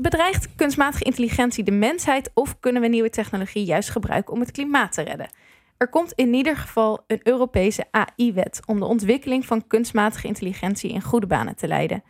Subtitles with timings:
[0.00, 4.92] Bedreigt kunstmatige intelligentie de mensheid of kunnen we nieuwe technologie juist gebruiken om het klimaat
[4.92, 5.30] te redden?
[5.76, 11.02] Er komt in ieder geval een Europese AI-wet om de ontwikkeling van kunstmatige intelligentie in
[11.02, 12.02] goede banen te leiden.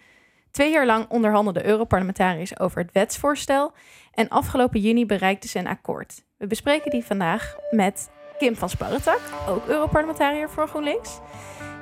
[0.50, 3.72] Twee jaar lang onderhandelden Europarlementariërs over het wetsvoorstel
[4.14, 6.24] en afgelopen juni bereikten ze een akkoord.
[6.36, 11.18] We bespreken die vandaag met Kim van Sparretak, ook Europarlementariër voor GroenLinks.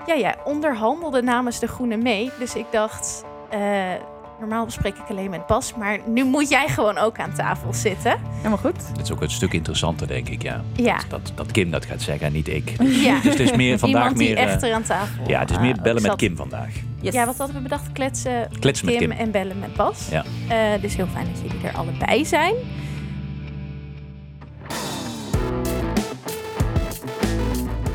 [0.06, 3.94] Ja, ja, onderhandelde namens de Groenen mee, dus ik dacht, uh,
[4.38, 8.20] normaal bespreek ik alleen met Bas, maar nu moet jij gewoon ook aan tafel zitten.
[8.36, 8.88] Helemaal goed.
[8.88, 10.64] Het is ook een stuk interessanter, denk ik, ja.
[10.72, 10.96] Ja.
[10.96, 12.72] Dat, dat, dat Kim dat gaat zeggen en niet ik.
[13.08, 13.14] Ja.
[13.20, 14.36] Dus het is meer vandaag Iemand die meer...
[14.36, 15.28] eh, echter aan tafel.
[15.28, 16.16] ja, het is meer eh, bellen met zat.
[16.20, 16.68] Kim vandaag.
[17.00, 17.14] Yes.
[17.14, 17.92] Ja, wat hadden we bedacht?
[17.92, 19.10] Kletsen, Kletsen met Kim.
[19.10, 20.08] en bellen met Bas.
[20.10, 20.24] Ja.
[20.48, 22.54] Eh, dus heel fijn dat jullie er allebei zijn.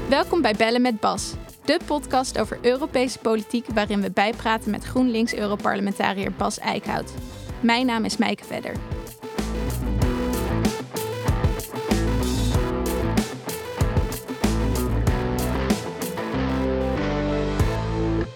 [0.10, 1.34] Welkom bij Bellen met Bas,
[1.66, 7.14] de podcast over Europese politiek waarin we bijpraten met GroenLinks-Europarlementariër Bas Eickhout.
[7.60, 8.76] Mijn naam is Mijke Vedder.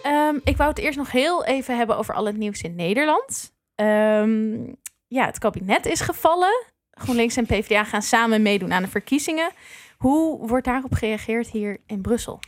[0.03, 3.53] Ehm, ik wou het eerst nog heel even hebben over al het nieuws in Nederland.
[3.75, 4.73] Ehm,
[5.07, 6.65] ja, het kabinet is gevallen.
[6.91, 9.51] GroenLinks en PvdA gaan samen meedoen aan de verkiezingen.
[9.97, 12.39] Hoe wordt daarop gereageerd hier in Brussel?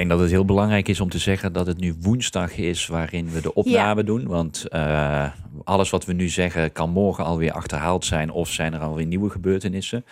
[0.00, 2.86] Ik denk dat het heel belangrijk is om te zeggen dat het nu woensdag is
[2.86, 4.26] waarin we de opname doen.
[4.26, 5.30] Want eh,
[5.64, 9.30] alles wat we nu zeggen kan morgen alweer achterhaald zijn of zijn er alweer nieuwe
[9.30, 10.04] gebeurtenissen.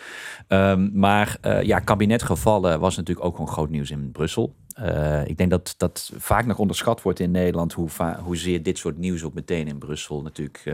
[0.47, 4.53] Ehm, maar eh, ja, kabinetgevallen was natuurlijk ook gewoon groot nieuws in Brussel.
[4.73, 7.89] Eh, ik denk dat dat vaak nog onderschat wordt in Nederland hoe
[8.23, 10.73] hoezeer dit soort nieuws ook meteen in Brussel natuurlijk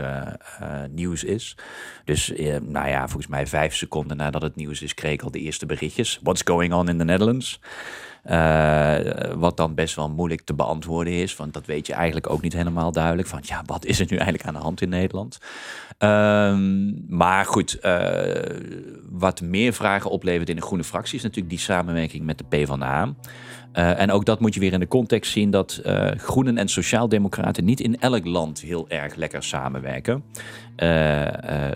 [0.90, 1.56] nieuws is.
[2.04, 5.40] Dus nou ja, volgens mij vijf seconden nadat het nieuws is, kreeg ik al de
[5.40, 6.20] eerste berichtjes.
[6.22, 7.60] What's going on in the Netherlands?
[8.26, 8.96] Eh,
[9.36, 12.52] wat dan best wel moeilijk te beantwoorden is, want dat weet je eigenlijk ook niet
[12.52, 13.28] helemaal duidelijk.
[13.28, 15.38] Van ja, wat is er nu eigenlijk aan de hand in Nederland?
[15.98, 18.60] Ehm, maar goed, eh,
[19.10, 23.14] wat meer vragen oplevert in de groene fractie is natuurlijk die samenwerking met de PvdA.
[23.72, 26.68] Eh en ook dat moet je weer in de context zien dat eh, Groenen en
[26.68, 30.24] Sociaaldemocraten niet in elk land heel erg lekker samenwerken.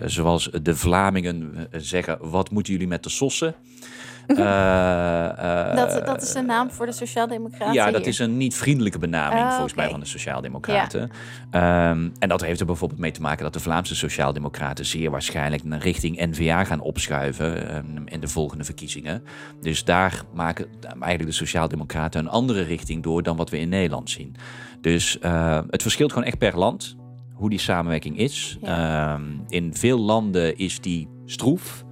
[0.05, 3.55] Zoals de Vlamingen zeggen: wat moeten jullie met de sossen?
[4.41, 7.73] Eh, eh, Dat, dat is de naam voor de Sociaaldemocraten.
[7.73, 8.07] ja, dat hier.
[8.09, 11.09] is een niet vriendelijke benaming Ah, volgens mij van de Sociaaldemocraten.
[11.51, 15.63] Ehm, en dat heeft er bijvoorbeeld mee te maken dat de Vlaamse Sociaaldemocraten zeer waarschijnlijk
[15.63, 19.23] naar richting N-VA gaan opschuiven ehm, in de volgende verkiezingen.
[19.61, 24.09] Dus daar maken eigenlijk de Sociaaldemocraten een andere richting door dan wat we in Nederland
[24.09, 24.35] zien.
[24.81, 26.95] Dus eh, het verschilt gewoon echt per land
[27.33, 28.57] hoe die samenwerking is.
[28.61, 31.83] Ehm, in veel landen is die stroef.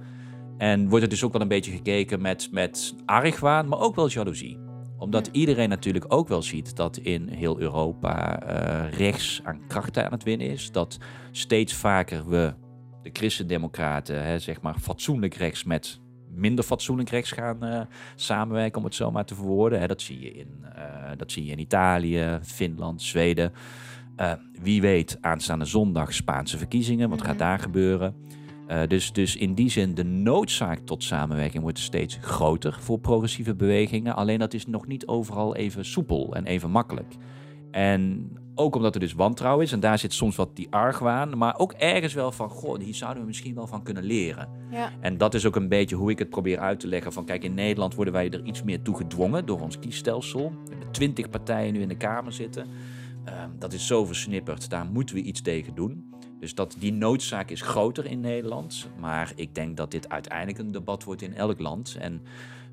[0.60, 4.08] En wordt er dus ook wel een beetje gekeken met, met argwaan, maar ook wel
[4.08, 4.58] jaloezie.
[4.98, 10.12] Omdat iedereen natuurlijk ook wel ziet dat in heel Europa eh, rechts aan krachten aan
[10.12, 10.72] het winnen is.
[10.72, 10.98] Dat
[11.30, 12.54] steeds vaker we,
[13.02, 16.00] de christendemocraten, hè, zeg maar fatsoenlijk rechts met
[16.30, 17.80] minder fatsoenlijk rechts gaan eh,
[18.14, 19.80] samenwerken, om het zo maar te verwoorden.
[19.80, 20.82] Hè, dat, zie je in, eh,
[21.16, 23.52] dat zie je in Italië, Finland, Zweden.
[24.62, 27.08] Wie weet, aanstaande zondag Spaanse verkiezingen.
[27.10, 28.14] Wat gaat daar gebeuren?
[28.70, 33.54] Eh, dus, dus in die zin, de noodzaak tot samenwerking wordt steeds groter voor progressieve
[33.54, 34.16] bewegingen.
[34.16, 37.14] Alleen dat is nog niet overal even soepel en even makkelijk.
[37.70, 41.58] En ook omdat er dus wantrouwen is, en daar zit soms wat die argwaan, maar
[41.58, 44.48] ook ergens wel van, goh, hier zouden we misschien wel van kunnen leren.
[44.70, 44.90] Ja.
[45.00, 47.12] En dat is ook een beetje hoe ik het probeer uit te leggen.
[47.12, 50.52] Van kijk, in Nederland worden wij er iets meer toe gedwongen door ons kiesstelsel.
[50.64, 52.66] We hebben twintig partijen nu in de Kamer zitten.
[53.24, 56.10] Ehm, dat is zo versnipperd, daar moeten we iets tegen doen.
[56.40, 58.88] Dus dat, die noodzaak is groter in Nederland.
[58.98, 61.96] Maar ik denk dat dit uiteindelijk een debat wordt in elk land.
[61.98, 62.22] En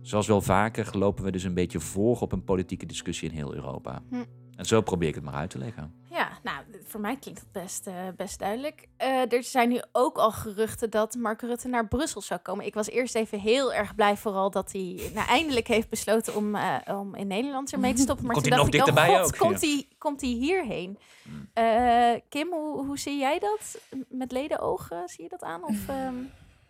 [0.01, 3.53] zoals wel vaker lopen we dus een beetje voor op een politieke discussie in heel
[3.53, 4.01] Europa.
[4.09, 4.23] Hm.
[4.55, 5.93] En zo probeer ik het maar uit te leggen.
[6.09, 8.87] Ja, nou, voor mij klinkt dat best, eh, best duidelijk.
[8.97, 12.65] Eh, er zijn nu ook al geruchten dat Mark Rutte naar Brussel zou komen.
[12.65, 16.55] Ik was eerst even heel erg blij vooral dat hij nou, eindelijk heeft besloten om,
[16.55, 18.25] eh, om in Nederland ermee te stoppen.
[18.25, 19.67] Maar Komt toen hij dacht nog ik, oh dichterbij god, ook, komt, ja.
[19.67, 20.99] hij, komt hij hierheen?
[21.23, 21.49] Hmm.
[22.29, 23.79] Kim, hoe, hoe zie jij dat?
[24.09, 25.63] Met ledenogen, zie je dat aan?
[25.63, 26.15] Of, ehm,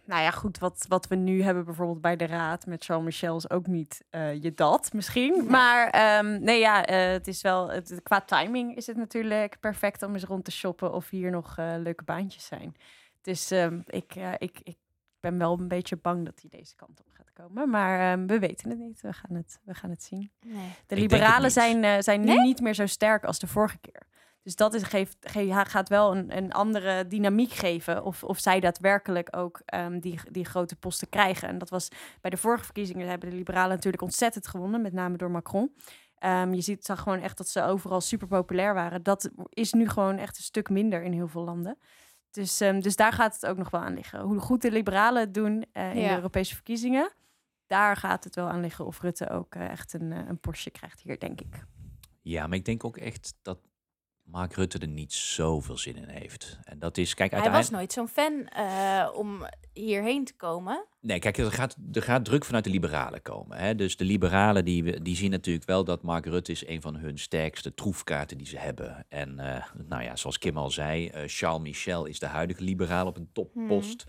[0.08, 3.50] Nou ja, goed, wat, wat we nu hebben bijvoorbeeld bij de Raad met Jean-Michel is
[3.50, 5.46] ook niet eh, je dat misschien.
[5.50, 10.04] Maar ehm, nee ja, eh, het is wel, het, qua timing is het natuurlijk perfect
[10.04, 12.76] om eens rond te shoppen of hier nog eh, leuke baantjes zijn.
[13.22, 14.78] Dus ehm, ik, eh, ik, ik
[15.20, 17.70] ben wel een beetje bang dat hij deze kant op gaat komen.
[17.70, 20.32] Maar ehm, we weten het niet, we gaan het, we gaan het zien.
[20.46, 20.70] nee.
[20.88, 22.40] De liberalen zijn, eh, zijn nu Nee?
[22.40, 24.07] niet meer zo sterk als de vorige keer.
[24.48, 28.04] Dus dat is, geeft, ge- ha- gaat wel een, een andere dynamiek geven.
[28.04, 31.48] Of, of zij daadwerkelijk ook ehm, die, die grote posten krijgen.
[31.48, 31.88] En dat was
[32.22, 34.82] bij de vorige verkiezingen hebben de liberalen natuurlijk ontzettend gewonnen.
[34.82, 35.76] Met name door Macron.
[36.18, 39.04] Ehm, je ziet, zag gewoon echt dat ze overal super populair waren.
[39.04, 41.78] Dat is nu gewoon echt een stuk minder in heel veel landen.
[42.32, 44.20] Dus, ehm, dus daar gaat het ook nog wel aan liggen.
[44.22, 46.08] Hoe goed de liberalen het doen eh, in Ja.
[46.10, 47.12] de Europese verkiezingen.
[47.66, 50.70] Daar gaat het wel aan liggen of Rutte ook eh, echt een, eh, een Porsche
[50.72, 51.64] krijgt hier, denk ik.
[52.22, 53.60] Ja, maar ik denk ook echt dat
[54.32, 56.60] Mark Rutte er niet zoveel zin in heeft.
[56.64, 60.86] En dat is, kijk, Hij was nooit zo'n fan eh, om hierheen te komen.
[61.00, 63.58] Nee, kijk, er gaat, er gaat druk vanuit de liberalen komen.
[63.58, 63.76] Hè?
[63.76, 67.18] Dus de liberalen die, die zien natuurlijk wel dat Mark Rutte is een van hun
[67.18, 69.06] sterkste troefkaarten die ze hebben.
[69.10, 73.08] En eh, nou ja, zoals Kim al zei, eh, Charles Michel is de huidige liberaal
[73.08, 74.06] op een toppost.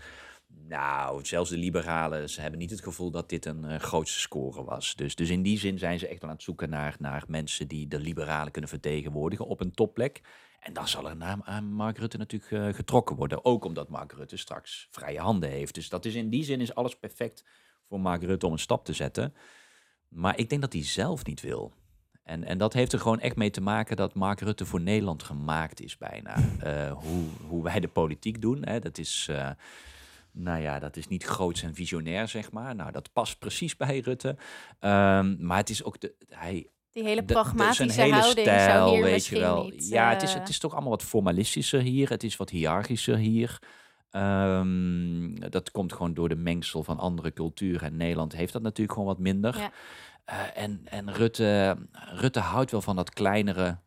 [0.53, 4.63] Nou, zelfs de liberalen, ze hebben niet het gevoel dat dit een eh, grootste score
[4.63, 4.95] was.
[4.95, 7.87] Dus, dus in die zin zijn ze echt aan het zoeken naar, naar mensen die
[7.87, 10.21] de liberalen kunnen vertegenwoordigen op een topplek.
[10.59, 13.45] En dan zal er naar aan Mark Rutte natuurlijk eh, getrokken worden.
[13.45, 15.73] Ook omdat Mark Rutte straks vrije handen heeft.
[15.73, 17.43] Dus dat is in die zin is alles perfect
[17.87, 19.33] voor Mark Rutte om een stap te zetten.
[20.07, 21.73] Maar ik denk dat hij zelf niet wil.
[22.23, 25.23] En, en dat heeft er gewoon echt mee te maken dat Mark Rutte voor Nederland
[25.23, 26.35] gemaakt is bijna.
[26.59, 29.29] Eh, hoe, hoe wij de politiek doen, hè, dat is...
[30.39, 32.75] nou ja, dat is niet groots en visionair, zeg maar.
[32.75, 34.37] Nou, dat past precies bij Rutte.
[34.79, 36.13] Ehm, maar het is ook de...
[36.29, 39.63] Hij, Die hele de- pragmatische hele houding stijl, zou hier weet misschien je wel.
[39.63, 39.87] niet...
[39.89, 42.09] ja, het is, eh, het is toch allemaal wat formalistischer hier.
[42.09, 43.59] Het is wat hiërarchischer hier.
[44.11, 47.81] Ehm, dat komt gewoon door de mengsel van andere culturen.
[47.81, 49.57] En Nederland heeft dat natuurlijk gewoon wat minder.
[49.57, 49.71] Ja.
[50.25, 51.77] Eh, en en Rutte,
[52.15, 53.77] Rutte houdt wel van dat kleinere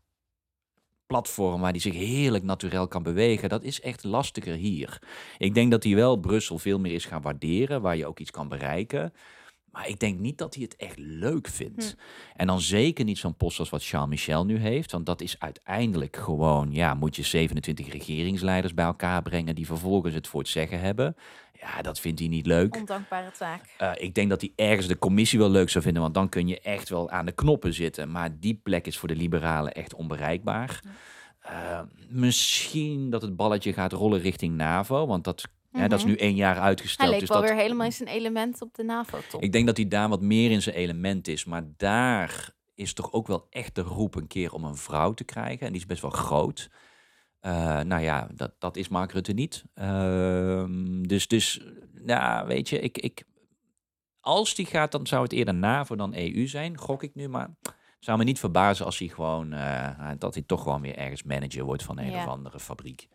[1.13, 3.49] platform waar hij zich heerlijk natuurlijk kan bewegen.
[3.49, 4.99] Dat is echt lastiger hier.
[5.39, 8.31] Ik denk dat hij wel Brussel veel meer is gaan waarderen, waar je ook iets
[8.31, 9.13] kan bereiken.
[9.73, 11.97] Maar ik denk niet dat hij het echt leuk vindt.
[12.37, 14.93] En dan zeker niet zo'n post als wat Charles Michel nu heeft.
[14.93, 20.15] Want dat is uiteindelijk gewoon, ja, moet je 27 regeringsleiders bij elkaar brengen die vervolgens
[20.15, 21.17] het voor het zeggen hebben.
[21.61, 22.77] Ja, dat vindt hij niet leuk.
[22.77, 23.75] Ondankbare taak.
[23.79, 26.49] Eh, ik denk dat hij ergens de commissie wel leuk zou vinden, want dan kun
[26.49, 28.11] je echt wel aan de knoppen zitten.
[28.11, 30.83] Maar die plek is voor de liberalen echt onbereikbaar.
[31.41, 36.13] Eh, misschien dat het balletje gaat rollen richting NAVO, want dat, hè, dat is Mhm.
[36.15, 37.11] nu één jaar Hij uitgesteld.
[37.11, 39.43] leek dus wel dat, weer helemaal in zijn element op de NAVO-top.
[39.43, 41.45] ik denk dat hij daar wat meer in zijn element is.
[41.45, 45.25] Maar daar is toch ook wel echt de roep een keer om een vrouw te
[45.25, 45.67] krijgen.
[45.67, 46.71] En die is best wel groot.
[47.41, 49.65] Eh, nou ja, dat, dat is Mark Rutte niet.
[49.75, 51.61] Ehm, dus, dus,
[51.93, 53.25] nou, weet je, ik, ik,
[54.21, 57.29] als die gaat, dan zou het eerder NAVO dan EU zijn, gok ik nu.
[57.29, 60.97] Maar het zou me niet verbazen als hij gewoon, eh, dat hij toch gewoon weer
[60.97, 62.23] ergens manager wordt van een Ja.
[62.23, 63.09] of andere fabriek.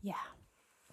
[0.00, 0.16] Ja.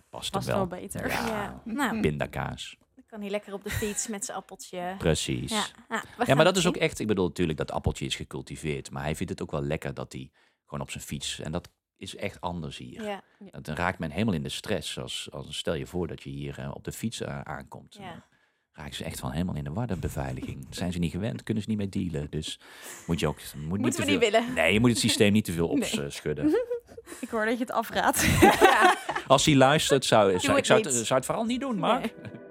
[0.09, 0.55] Past, Past wel.
[0.55, 1.07] wel beter.
[1.07, 1.61] Ja, Ja.
[1.63, 2.77] Nou, pindakaas.
[2.95, 4.95] dan kan hij lekker op de fiets met zijn appeltje.
[4.97, 5.51] Precies.
[5.51, 8.15] Ja, ja, we Ja, maar dat is ook echt, ik bedoel natuurlijk dat appeltje is
[8.15, 10.31] gecultiveerd, maar hij vindt het ook wel lekker dat hij
[10.65, 13.03] gewoon op zijn fiets, en dat is echt anders hier.
[13.03, 13.21] Ja,
[13.61, 16.59] Dan raakt men helemaal in de stress, als, als stel je voor dat je hier
[16.59, 17.95] eh, op de fiets eh, aankomt.
[17.99, 18.11] ja.
[18.11, 20.65] Dan raken ze echt van helemaal in de war, de beveiliging.
[20.65, 22.29] Dat zijn ze niet gewend, kunnen ze niet mee dealen.
[22.29, 22.59] Dus
[23.07, 24.53] moet je ook moet niet Moeten te we niet veel, willen.
[24.53, 26.76] Nee, je moet het systeem niet te veel Nee.
[27.19, 28.21] Ik hoor dat je het afraadt.
[28.41, 28.95] ja.
[29.27, 30.93] Als hij luistert, zou, ik zou, het, niet.
[30.93, 32.01] zou het vooral niet doen, Mark.
[32.01, 32.31] Nee.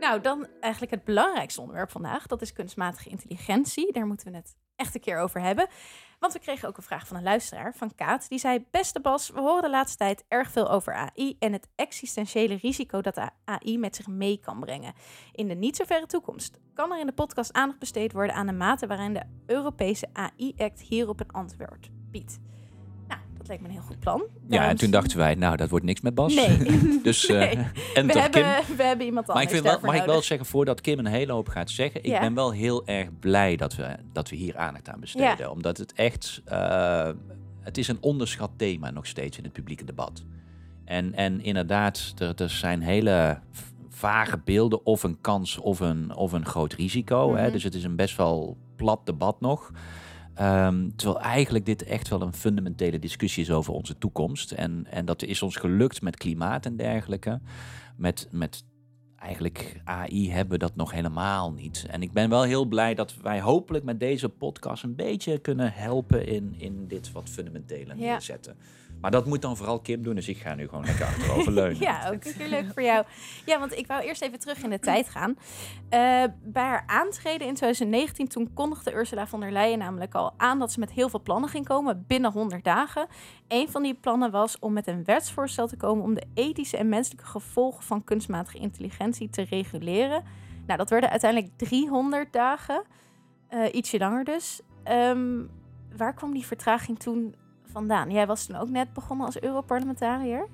[0.00, 2.26] Nou, dan eigenlijk het belangrijkste onderwerp vandaag.
[2.26, 3.92] Dat is kunstmatige intelligentie.
[3.92, 5.66] Daar moeten we het echt een keer over hebben.
[6.18, 8.28] Want we kregen ook een vraag van een luisteraar, van Kaat.
[8.28, 11.36] Die zei, beste Bas, we horen de laatste tijd erg veel over AI...
[11.38, 14.92] en het existentiële risico dat de AI met zich mee kan brengen.
[15.32, 16.58] In de niet zo verre toekomst.
[16.74, 20.80] Kan er in de podcast aandacht besteed worden aan de mate waarin de Europese AI-act
[20.80, 22.38] hierop een antwoord biedt?
[23.46, 24.22] Dat leek me een heel goed plan.
[24.48, 26.34] Ja, en toen dachten wij, nou, dat wordt niks met Bas.
[26.34, 26.58] Nee.
[27.02, 27.66] dus eh Nee.
[27.94, 28.42] en We toch Kim.
[28.44, 30.98] hebben, we hebben iemand Maar anders ik vind wel, mag ik wel zeggen, voordat Kim
[30.98, 32.20] een hele hoop gaat zeggen, ik Ja.
[32.20, 35.50] ben wel heel erg blij dat we, dat we hier aandacht aan besteden.
[35.50, 37.10] Omdat het echt, eh,
[37.60, 40.24] het is een onderschat thema nog steeds in het publieke debat.
[40.84, 43.38] En, en inderdaad, er, er zijn hele
[43.90, 47.34] vage beelden of een kans of een, of een groot risico.
[47.34, 47.42] hè?
[47.42, 47.52] Mhm.
[47.52, 49.70] Dus het is een best wel plat debat nog.
[50.36, 54.52] Ehm, terwijl eigenlijk dit echt wel een fundamentele discussie is over onze toekomst.
[54.52, 57.40] En, en dat is ons gelukt met klimaat en dergelijke.
[57.96, 58.64] Met, met
[59.16, 61.86] eigenlijk AI hebben we dat nog helemaal niet.
[61.90, 65.72] En ik ben wel heel blij dat wij hopelijk met deze podcast een beetje kunnen
[65.72, 68.12] helpen in, in dit wat fundamentele Ja.
[68.12, 68.56] neerzetten.
[69.06, 71.80] Maar dat moet dan vooral Kim doen, dus ik ga nu gewoon lekker achterover leunen.
[71.80, 73.04] Ja, ook een keer leuk voor jou.
[73.44, 75.36] Ja, want ik wou eerst even terug in de tijd gaan.
[75.88, 80.58] Eh, bij haar aantreden in 2019, toen kondigde Ursula von der Leyen namelijk al aan
[80.58, 83.06] dat ze met heel veel plannen ging komen binnen 100 dagen.
[83.48, 86.88] Een van die plannen was om met een wetsvoorstel te komen om de ethische en
[86.88, 90.22] menselijke gevolgen van kunstmatige intelligentie te reguleren.
[90.66, 92.82] Nou, dat werden uiteindelijk 300 dagen,
[93.48, 94.60] Eh, ietsje langer dus.
[94.84, 95.42] Ehm,
[95.96, 97.34] waar kwam die vertraging toen
[97.76, 98.10] vandaan?
[98.10, 100.46] Jij was toen ook net begonnen als Europarlementariër.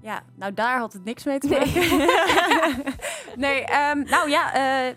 [0.00, 2.84] Ja, nou daar had het niks mee te maken.
[3.36, 4.94] Nee, ehm, nou ja, eh,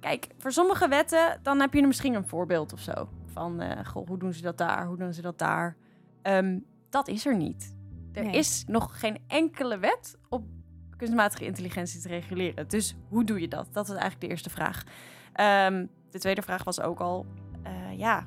[0.00, 3.08] kijk, voor sommige wetten dan heb je misschien een voorbeeld of zo.
[3.32, 4.86] Van, eh, goh, hoe doen ze dat daar?
[4.86, 5.76] Hoe doen ze dat daar?
[6.22, 6.58] Ehm,
[6.90, 7.76] dat is er niet.
[8.12, 8.32] Er Nee.
[8.32, 10.42] is nog geen enkele wet op
[10.96, 12.68] kunstmatige intelligentie te reguleren.
[12.68, 13.66] Dus hoe doe je dat?
[13.72, 14.84] Dat is eigenlijk de eerste vraag.
[15.32, 17.26] Ehm, de tweede vraag was ook al,
[17.62, 18.26] eh, ja,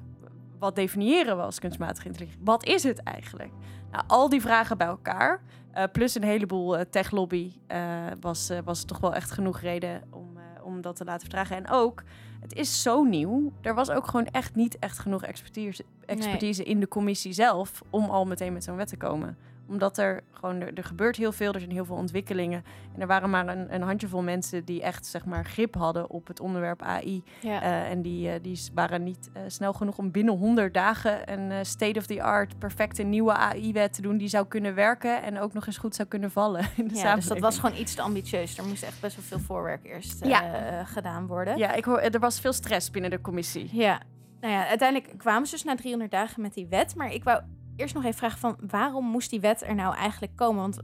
[0.62, 2.46] wat definiëren we als kunstmatige intelligentie?
[2.46, 3.51] Wat is het eigenlijk?
[3.91, 5.41] Nou, al die vragen bij elkaar,
[5.72, 10.38] eh, plus een heleboel eh, techlobby, eh, was, was toch wel echt genoeg reden om,
[10.63, 11.56] om dat te laten vertragen.
[11.56, 12.03] En ook,
[12.41, 13.51] het is zo nieuw.
[13.62, 18.10] Er was ook gewoon echt niet echt genoeg expertise, expertise in de commissie zelf om
[18.10, 19.38] al meteen met zo'n wet te komen
[19.72, 22.63] omdat er gewoon, er, er gebeurt heel veel, er zijn heel veel ontwikkelingen.
[22.94, 26.28] En er waren maar een, een handjevol mensen die echt, zeg maar, grip hadden op
[26.28, 27.24] het onderwerp AI.
[27.42, 27.62] Ja.
[27.62, 31.66] Eh, en die, eh, die waren niet eh, snel genoeg om binnen 100 dagen een
[31.66, 35.96] state-of-the-art, perfecte nieuwe AI-wet te doen die zou kunnen werken en ook nog eens goed
[35.96, 38.58] zou kunnen vallen in de ja, dus dat was gewoon iets te ambitieus.
[38.58, 40.84] Er moest echt best wel veel voorwerk eerst Ja.
[40.84, 41.58] gedaan worden.
[41.58, 43.70] Ja, ik hoor, er was veel stress binnen de commissie.
[43.72, 44.01] Ja.
[44.42, 46.96] Nou ja, uiteindelijk kwamen ze dus na 300 dagen met die wet.
[46.96, 47.42] Maar ik wou
[47.75, 50.62] eerst nog even vragen van waarom moest die wet er nou eigenlijk komen?
[50.62, 50.80] Want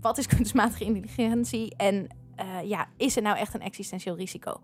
[0.00, 1.74] wat is kunstmatige intelligentie?
[1.76, 4.60] En eh, ja, is er nou echt een existentieel risico?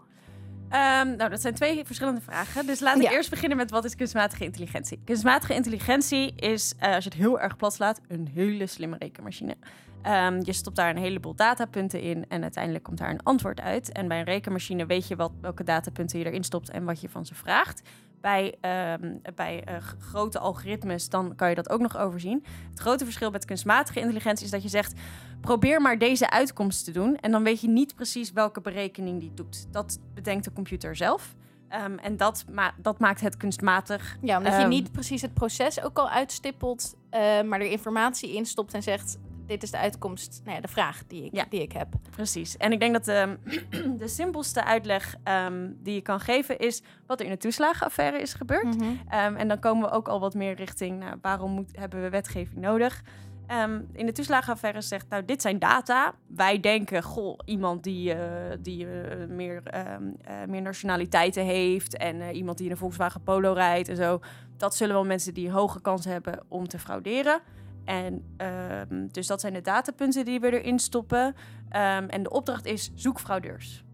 [0.69, 2.67] Ehm, nou, dat zijn twee verschillende vragen.
[2.67, 3.13] Dus laten we Ja.
[3.13, 5.01] eerst beginnen met wat is kunstmatige intelligentie.
[5.05, 9.57] Kunstmatige intelligentie is, eh, als je het heel erg plat slaat, een hele slimme rekenmachine.
[10.03, 13.93] Ehm, je stopt daar een heleboel datapunten in en uiteindelijk komt daar een antwoord uit.
[13.93, 17.09] En bij een rekenmachine weet je wat, welke datapunten je erin stopt en wat je
[17.09, 17.83] van ze vraagt.
[18.25, 22.45] Bij, ehm, bij eh, grote algoritmes dan kan je dat ook nog overzien.
[22.71, 24.93] Het grote verschil met kunstmatige intelligentie is dat je zegt:
[25.41, 27.17] probeer maar deze uitkomst te doen.
[27.17, 29.67] En dan weet je niet precies welke berekening die doet.
[29.73, 31.35] Dat bedenkt de computer zelf.
[31.69, 34.17] Ehm, en dat, ma- dat maakt het kunstmatig.
[34.23, 34.69] Ja, omdat je Ehm.
[34.69, 39.19] niet precies het proces ook al uitstippelt, eh, maar er informatie in stopt en zegt:
[39.47, 41.45] dit is de uitkomst, nou ja, de vraag die ik, Ja.
[41.49, 41.89] die ik heb.
[42.11, 42.57] Precies.
[42.57, 43.39] En ik denk dat de,
[44.03, 48.35] de simpelste uitleg ehm, die je kan geven is wat er in de toeslagenaffaire is
[48.35, 48.77] gebeurd.
[48.77, 48.85] Mhm.
[49.09, 52.09] Ehm, en dan komen we ook al wat meer richting nou, waarom moet, hebben we
[52.09, 53.03] wetgeving nodig.
[53.47, 56.15] Ehm, in de toeslagenaffaire zegt, nou, dit zijn data.
[56.27, 62.21] Wij denken, goh, iemand die, eh, die eh, meer, ehm, eh, meer nationaliteiten heeft en
[62.35, 64.21] iemand die in een Volkswagen Polo rijdt en zo.
[64.57, 67.41] Dat zullen wel mensen die een hoge kans hebben om te frauderen.
[67.85, 71.35] En ehm, dus dat zijn de datapunten die we erin stoppen.
[71.69, 73.85] Ehm, en de opdracht is zoek fraudeurs.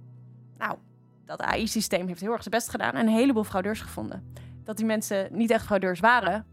[0.58, 0.78] Nou,
[1.24, 4.32] dat AI-systeem heeft heel erg zijn best gedaan en een heleboel fraudeurs gevonden.
[4.64, 6.46] Dat die mensen niet echt fraudeurs waren,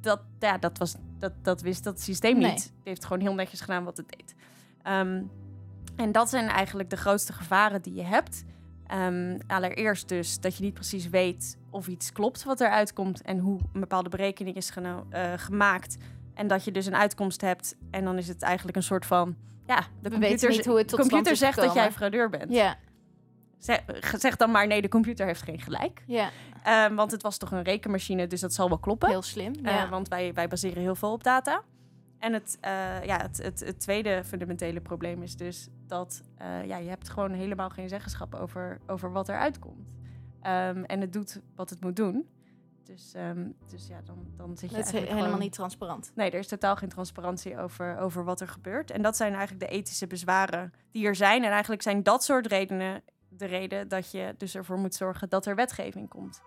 [0.00, 2.50] dat, ja, dat, was, dat, dat wist dat systeem Nee.
[2.50, 2.62] niet.
[2.62, 4.34] Die heeft gewoon heel netjes gedaan wat het deed.
[4.82, 5.22] Ehm,
[5.96, 8.44] en dat zijn eigenlijk de grootste gevaren die je hebt.
[9.46, 13.58] Allereerst dus dat je niet precies weet of iets klopt wat eruit komt en hoe
[13.72, 15.96] een bepaalde berekening is eh, gemaakt.
[16.38, 19.36] En dat je dus een uitkomst hebt en dan is het eigenlijk een soort van,
[19.66, 22.52] ja, de We computer, weten niet hoe het tot computer zegt dat jij fraudeur bent.
[22.52, 22.76] Ja,
[23.58, 23.80] Zeg,
[24.18, 26.02] zeg dan maar nee, de computer heeft geen gelijk.
[26.06, 26.30] ja,
[26.62, 29.08] Ehm, want het was toch een rekenmachine, dus dat zal wel kloppen.
[29.08, 29.52] heel slim.
[29.54, 29.88] Eh, Ja.
[29.88, 31.62] want wij, wij baseren heel veel op data.
[32.18, 36.76] En het, eh, ja, het, het, het tweede fundamentele probleem is dus dat eh, ja,
[36.76, 39.88] je hebt gewoon helemaal geen zeggenschap over, over wat eruit komt.
[40.42, 42.26] Ehm, en het doet wat het moet doen.
[42.88, 45.52] Dus, ehm, dus ja, dan, dan zit je Het is he- eigenlijk helemaal gewoon- niet
[45.52, 46.12] transparant.
[46.14, 48.90] Nee, er is totaal geen transparantie over, over wat er gebeurt.
[48.90, 51.44] En dat zijn eigenlijk de ethische bezwaren die er zijn.
[51.44, 55.46] En eigenlijk zijn dat soort redenen de reden dat je dus ervoor moet zorgen dat
[55.46, 56.40] er wetgeving komt.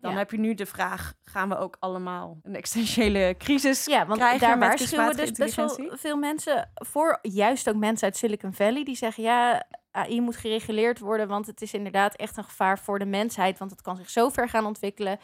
[0.00, 0.16] Dan Ja.
[0.16, 4.40] heb je nu de vraag, gaan we ook allemaal een existentiële crisis Ja, want krijgen
[4.40, 7.18] daar met waarschuwen dus best wel veel mensen voor.
[7.22, 9.22] Juist ook mensen uit Silicon Valley die zeggen...
[9.22, 11.28] ja, AI moet gereguleerd worden...
[11.28, 13.58] want het is inderdaad echt een gevaar voor de mensheid.
[13.58, 15.18] Want het kan zich zo ver gaan ontwikkelen...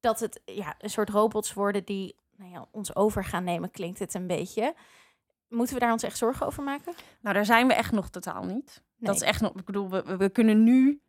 [0.00, 3.98] dat het ja, een soort robots worden die nou ja, ons over gaan nemen, klinkt
[3.98, 4.74] het een beetje.
[5.48, 6.94] Moeten we daar ons echt zorgen over maken?
[7.20, 8.82] Nou, daar zijn we echt nog totaal niet.
[8.96, 9.12] Nee.
[9.12, 11.02] Dat is echt nog, ik bedoel, we kunnen nu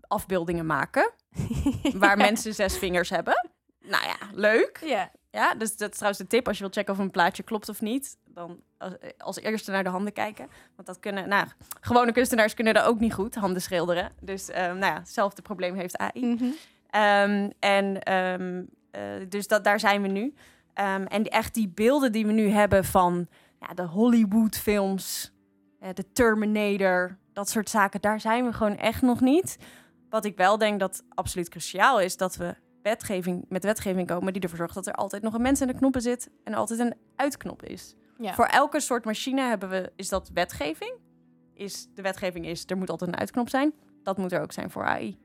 [0.00, 1.12] afbeeldingen maken
[1.94, 3.50] waar mensen zes vingers hebben.
[3.80, 4.80] Nou ja, leuk.
[4.84, 7.42] Ja, Ja, dus dat is trouwens de tip als je wilt checken of een plaatje
[7.42, 8.16] klopt of niet.
[8.24, 10.48] Dan als, als eerste naar de handen kijken.
[10.74, 11.46] Want dat kunnen, nou,
[11.80, 14.12] gewone kunstenaars kunnen dat ook niet goed, handen schilderen.
[14.20, 16.26] Dus eh, nou ja, hetzelfde probleem heeft AI.
[16.26, 16.44] Mhm.
[16.90, 20.34] Ehm, en ehm, eh, dus dat, daar zijn we nu.
[20.74, 23.28] Ehm, en echt die beelden die we nu hebben van
[23.60, 25.32] ja, de Hollywood-films,
[25.80, 29.56] eh, de Terminator, dat soort zaken, daar zijn we gewoon echt nog niet.
[30.10, 34.42] Wat ik wel denk dat absoluut cruciaal is, dat we wetgeving, met wetgeving komen die
[34.42, 36.94] ervoor zorgt dat er altijd nog een mens in de knoppen zit en altijd een
[37.16, 37.94] uitknop is.
[38.18, 38.34] ja.
[38.34, 40.94] Voor elke soort machine hebben we, is dat wetgeving.
[41.54, 43.72] Is, de wetgeving is, er moet altijd een uitknop zijn.
[44.02, 45.18] Dat moet er ook zijn voor AI.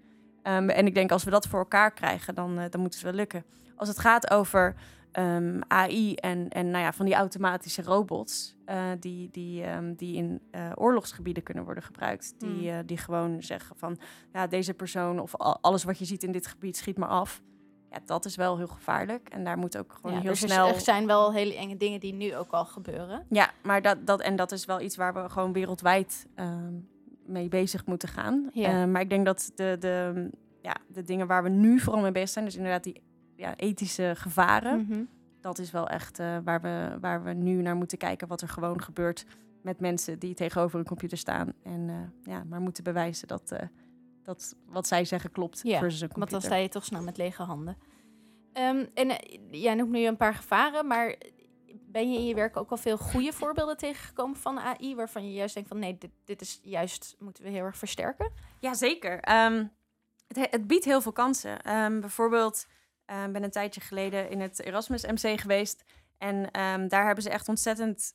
[0.44, 3.04] Ehm, en ik denk als we dat voor elkaar krijgen, dan, eh, dan moet het
[3.04, 3.46] wel lukken.
[3.76, 4.76] Als het gaat over
[5.12, 8.56] ehm, AI en, en nou ja, van die automatische robots...
[8.66, 12.34] eh, die, die, ehm, die in eh, oorlogsgebieden kunnen worden gebruikt.
[12.38, 12.68] Die, Hmm.
[12.80, 13.98] eh, die gewoon zeggen van,
[14.34, 17.42] ja, deze persoon of al- alles wat je ziet in dit gebied, schiet maar af.
[17.90, 19.30] Ja, dat is wel heel gevaarlijk.
[19.30, 20.68] En daar moet ook gewoon Ja, heel dus snel...
[20.68, 23.26] Er zijn wel hele enge dingen die nu ook al gebeuren.
[23.30, 26.74] Ja, maar dat, dat, en dat is wel iets waar we gewoon wereldwijd ehm,
[27.26, 28.50] mee bezig moeten gaan.
[28.54, 28.86] Ja.
[28.86, 30.30] Maar ik denk dat de, de,
[30.62, 33.02] ja, de dingen waar we nu vooral mee bezig zijn, dus inderdaad die
[33.42, 35.04] ja, ethische gevaren, Mhm.
[35.42, 38.48] dat is wel echt eh, waar, we, waar we nu naar moeten kijken wat er
[38.50, 39.26] gewoon gebeurt
[39.62, 41.54] met mensen die tegenover een computer staan.
[41.64, 43.68] En eh, ja, maar moeten bewijzen dat, eh,
[44.24, 46.50] dat wat zij zeggen klopt Ja, versus een Want dan computer.
[46.56, 47.78] sta je toch snel met lege handen.
[48.54, 49.16] Ehm, en
[49.52, 51.16] jij noemt nu een paar gevaren, maar
[51.88, 55.34] ben je in je werk ook al veel goede voorbeelden tegengekomen van AI, waarvan je
[55.34, 58.32] juist denkt van nee, dit, dit is juist, moeten we heel erg versterken?
[58.60, 59.20] Ja, zeker.
[59.20, 59.66] Ehm,
[60.28, 61.62] het, he- het biedt heel veel kansen.
[61.62, 62.68] Ehm, bijvoorbeeld,
[63.26, 65.84] ik ben een tijdje geleden in het Erasmus MC geweest.
[66.18, 68.14] En ehm, daar hebben ze echt ontzettend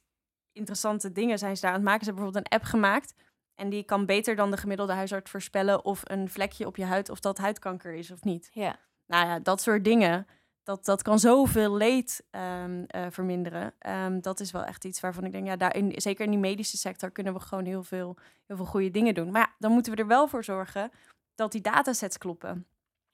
[0.52, 2.04] interessante dingen zijn ze daar aan het maken.
[2.04, 3.14] Ze hebben bijvoorbeeld een app gemaakt.
[3.54, 7.10] En die kan beter dan de gemiddelde huisarts voorspellen of een vlekje op je huid,
[7.10, 8.48] of dat huidkanker is of niet.
[8.52, 10.26] Ja, Nou ja, dat soort dingen.
[10.62, 13.74] Dat, dat kan zoveel leed ehm, eh, verminderen.
[13.78, 16.76] Ehm, dat is wel echt iets waarvan ik denk, ja, daarin, zeker in die medische
[16.76, 19.30] sector kunnen we gewoon heel veel, heel veel goede dingen doen.
[19.30, 20.90] Maar ja, dan moeten we er wel voor zorgen
[21.34, 22.66] dat die datasets kloppen.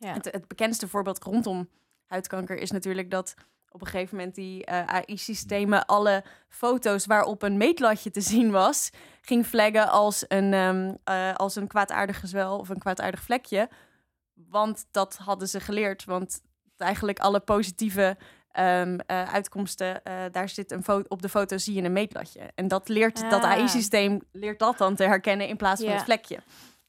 [0.03, 0.13] Ja.
[0.13, 1.69] Het, het bekendste voorbeeld rondom
[2.07, 3.35] huidkanker is natuurlijk dat
[3.71, 8.91] op een gegeven moment die eh, AI-systemen alle foto's waarop een meetlatje te zien was,
[9.21, 13.69] ging flaggen als een, ehm, eh, als een kwaadaardig gezwel of een kwaadaardig vlekje.
[14.35, 16.05] Want dat hadden ze geleerd.
[16.05, 16.41] Want
[16.77, 18.17] eigenlijk alle positieve
[18.53, 20.01] ehm, eh, uitkomsten,
[20.33, 22.41] daar zit een foto op de foto zie je een meetlatje.
[22.55, 23.51] En dat leert dat Ah.
[23.51, 25.95] AI-systeem leert dat dan te herkennen in plaats van Ja.
[25.97, 26.39] het vlekje.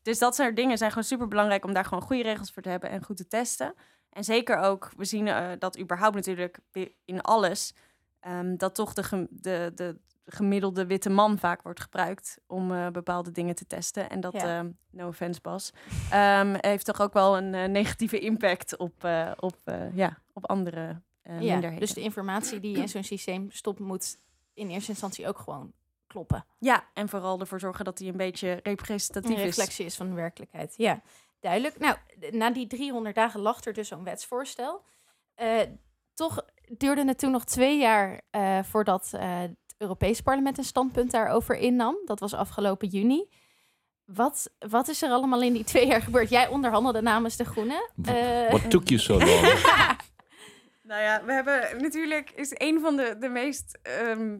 [0.03, 2.69] Dus dat soort dingen zijn gewoon super belangrijk om daar gewoon goede regels voor te
[2.69, 3.73] hebben en goed te testen.
[4.09, 6.59] En zeker ook, we zien eh, dat überhaupt natuurlijk
[7.05, 7.73] in alles,
[8.19, 12.87] ehm, dat toch de, gem- de, de gemiddelde witte man vaak wordt gebruikt om eh,
[12.87, 14.09] bepaalde dingen te testen.
[14.09, 14.57] En dat, Ja.
[14.59, 15.73] ehm, no offense Bas,
[16.09, 19.07] ehm, heeft toch ook wel een eh, negatieve impact op,
[19.39, 19.57] op,
[19.93, 21.31] ja, op andere ja.
[21.31, 21.79] minderheden.
[21.79, 24.17] Dus de informatie die in zo'n systeem stopt, moet
[24.53, 25.73] in eerste instantie ook gewoon
[26.13, 26.45] kloppen.
[26.59, 30.15] Ja, en vooral ervoor zorgen dat hij een beetje representatief Een reflectie is van de
[30.15, 30.73] werkelijkheid.
[30.77, 31.01] Ja,
[31.39, 31.79] duidelijk.
[31.79, 31.95] Nou,
[32.31, 34.83] na die 300 dagen lag er dus zo'n wetsvoorstel.
[35.35, 35.61] Eh,
[36.13, 41.11] toch duurde het toen nog twee jaar eh, voordat eh, het Europese parlement een standpunt
[41.11, 41.95] daarover innam.
[42.05, 43.29] Dat was afgelopen juni.
[44.05, 46.29] Wat, wat is er allemaal in die twee jaar gebeurd?
[46.29, 47.89] Jij onderhandelde namens de Groenen.
[48.03, 49.53] Eh, What took you so long?
[50.83, 54.37] Nou ja, we hebben natuurlijk is een van de, de meest ehm,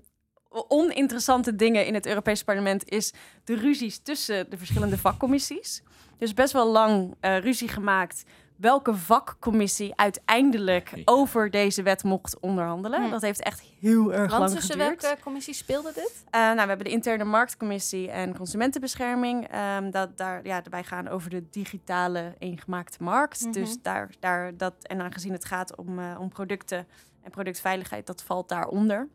[0.68, 3.14] oninteressante dingen in het Europese parlement is
[3.44, 5.84] de ruzies tussen de verschillende vakcommissies.
[6.18, 8.24] Dus best wel lang eh, ruzie gemaakt
[8.56, 13.04] welke vakcommissie uiteindelijk over deze wet mocht onderhandelen.
[13.04, 13.10] Hm.
[13.10, 15.02] Dat heeft echt heel erg want lang tussen geduurd.
[15.02, 16.24] welke commissie speelde dit?
[16.30, 19.48] Eh, nou, we hebben de interne marktcommissie en consumentenbescherming.
[19.48, 23.42] Ehm, dat, daar, ja, wij gaan over de digitale eengemaakte markt.
[23.42, 23.52] Mhm.
[23.52, 26.88] Dus daar, daar dat, en aangezien het gaat om, eh, om producten
[27.22, 29.08] en productveiligheid, dat valt daaronder.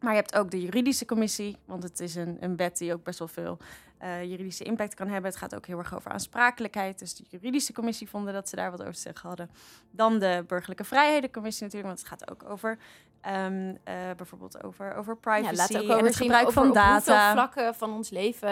[0.00, 3.04] Maar je hebt ook de juridische commissie, want het is een, een wet die ook
[3.04, 3.58] best wel veel
[3.98, 5.30] eh, juridische impact kan hebben.
[5.30, 6.98] Het gaat ook heel erg over aansprakelijkheid.
[6.98, 9.50] Dus de juridische commissie vonden dat ze daar wat over te zeggen hadden.
[9.90, 12.78] Dan de burgerlijke vrijhedencommissie natuurlijk, want het gaat ook over
[13.20, 16.68] ehm, eh, bijvoorbeeld over, over privacy Ja, laat ook en over het gebruik over van
[16.70, 17.32] op hoeveel data.
[17.32, 18.50] vlakken van ons leven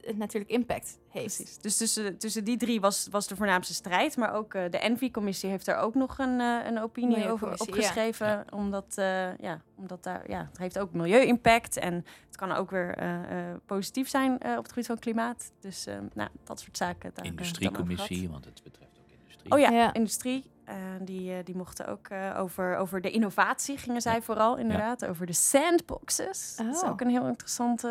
[0.00, 1.36] het natuurlijk impact heeft.
[1.36, 1.58] Precies.
[1.58, 4.16] Dus tussen, tussen die drie was, was de voornaamste strijd.
[4.16, 8.44] Maar ook eh, de Envy-commissie heeft er ook nog een, eh, een opinie over opgeschreven.
[8.52, 11.76] Omdat, eh, ja, omdat daar, ja, het heeft ook milieu-impact.
[11.76, 11.94] En
[12.26, 15.52] het kan ook weer eh, eh, positief zijn eh, op het gebied van klimaat.
[15.60, 17.12] Dus nou, dat soort zaken.
[17.22, 19.52] Industriecommissie, want het betreft ook industrie.
[19.52, 19.92] Oh ja, Ja.
[19.92, 20.44] industrie.
[20.68, 25.06] Eh, die, eh, die mochten ook eh, over, over de innovatie gingen zij vooral inderdaad.
[25.06, 26.54] Over de sandboxes.
[26.56, 26.88] Dat is Oh.
[26.88, 27.84] ook een heel interessant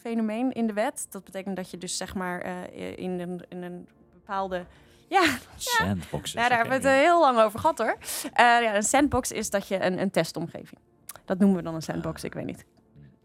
[0.00, 1.06] fenomeen in de wet.
[1.10, 4.64] Dat betekent dat je dus zeg maar in, een, in een bepaalde...
[5.08, 6.32] Ja, Sandboxes.
[6.32, 7.96] ja, daar hebben we het heel lang over gehad hoor.
[8.34, 10.80] Ja, een sandbox is dat je een, een testomgeving.
[11.24, 12.64] Dat noemen we dan een sandbox, ik weet niet.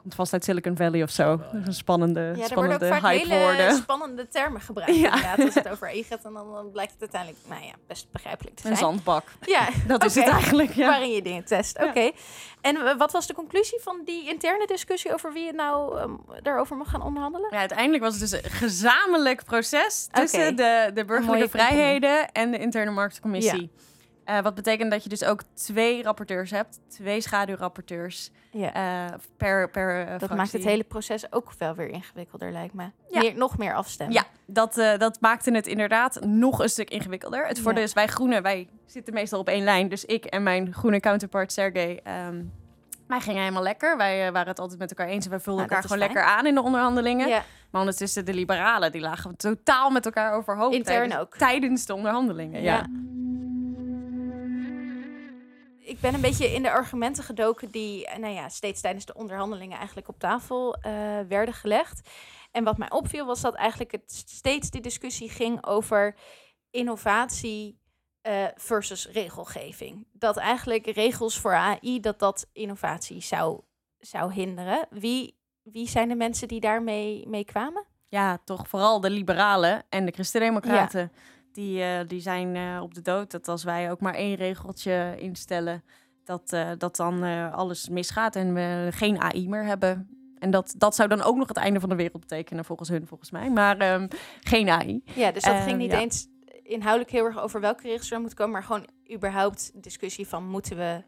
[0.02, 1.38] Komt vast uit Silicon Valley of zo.
[1.38, 3.76] Dat is een spannende, Ja, er worden spannende ook vaak hele hype-woorden.
[3.76, 4.96] spannende termen gebruikt.
[4.96, 5.06] Ja.
[5.16, 8.12] Inderdaad, als het over AI gaat, en dan, dan blijkt het uiteindelijk nou ja, best
[8.12, 8.90] begrijpelijk te Een zijn.
[8.92, 9.24] zandbak.
[9.42, 10.88] Ja, Dat is het eigenlijk, ja.
[10.88, 11.78] Waarin je dingen test.
[11.84, 12.00] Oké.
[12.00, 12.12] Ja.
[12.62, 16.12] En wat was de conclusie van die interne discussie over wie het nou ehm,
[16.44, 17.48] daarover mag gaan onderhandelen?
[17.52, 22.58] Ja, uiteindelijk was het dus een gezamenlijk proces tussen de, de burgerlijke vrijheden en de
[22.58, 23.72] interne marktcommissie.
[24.30, 28.74] Eh, wat betekent dat je dus ook twee rapporteurs hebt, twee schaduwrapporteurs Ja.
[28.74, 30.38] eh, per, per eh, dat fractie.
[30.38, 32.84] maakt het hele proces ook wel weer ingewikkelder, lijkt me.
[33.10, 33.20] Ja.
[33.20, 34.16] Meer, nog meer afstemmen.
[34.16, 37.48] Ja, dat, dat maakte het inderdaad nog een stuk ingewikkelder.
[37.48, 37.88] Het voordeel Ja.
[37.88, 39.90] is, wij groenen, wij zitten meestal op één lijn.
[39.90, 42.44] Dus ik en mijn groene counterpart Sergey, ehm,
[43.08, 43.98] wij gingen helemaal lekker.
[43.98, 46.46] Wij waren het altijd met elkaar eens en wij vulden Nou, elkaar gewoon lekker aan
[46.46, 47.28] in de onderhandelingen.
[47.28, 47.44] Ja.
[47.72, 50.72] Maar ondertussen de liberalen, die lagen totaal met elkaar overhoop.
[50.74, 51.38] Intern tijdens, ook.
[51.38, 52.76] Tijdens de onderhandelingen, ja.
[52.76, 52.86] Ja.
[55.90, 59.78] Ik ben een beetje in de argumenten gedoken die nou ja, steeds tijdens de onderhandelingen
[59.78, 60.92] eigenlijk op tafel eh,
[61.28, 62.10] werden gelegd.
[62.52, 66.16] En wat mij opviel was dat eigenlijk het steeds die discussie ging over
[66.72, 67.80] innovatie
[68.22, 70.08] eh, versus regelgeving.
[70.12, 73.62] Dat eigenlijk regels voor AI, dat dat innovatie zou,
[74.00, 74.88] zou hinderen.
[74.90, 77.86] Wie, wie zijn de mensen die daarmee mee kwamen?
[78.08, 81.12] Ja, toch vooral de liberalen en de christendemocraten.
[81.60, 85.16] Die, eh, die zijn eh, op de dood dat als wij ook maar één regeltje
[85.18, 85.84] instellen,
[86.24, 90.10] dat, eh, dat dan alles misgaat en we geen AI meer hebben.
[90.38, 93.08] En dat, dat zou dan ook nog het einde van de wereld betekenen, volgens hun,
[93.08, 93.50] volgens mij.
[93.50, 94.08] Maar ehm,
[94.40, 95.02] geen AI.
[95.16, 96.00] Ja, dus dat ging niet ja.
[96.00, 96.28] eens
[96.64, 100.78] inhoudelijk heel erg over welke regels er moeten komen, maar gewoon überhaupt discussie van moeten
[100.78, 101.04] we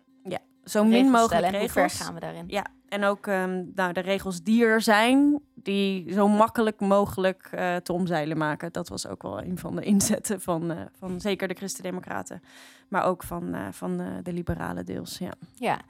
[0.64, 2.02] Zo min regels mogelijk en hoe ver regels.
[2.02, 2.44] gaan we daarin?
[2.48, 7.76] Ja, en ook ehm, nou, de regels die er zijn, die zo makkelijk mogelijk eh,
[7.76, 8.72] te omzeilen maken.
[8.72, 12.44] Dat was ook wel een van de inzetten van, eh, van zeker de Christen-Democraten,
[12.88, 15.18] maar ook van, eh, van de liberalen deels.
[15.18, 15.34] Ja.
[15.56, 15.82] Ja,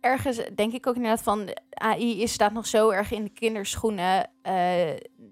[0.00, 4.30] ergens denk ik ook inderdaad van AI is, staat nog zo erg in de kinderschoenen.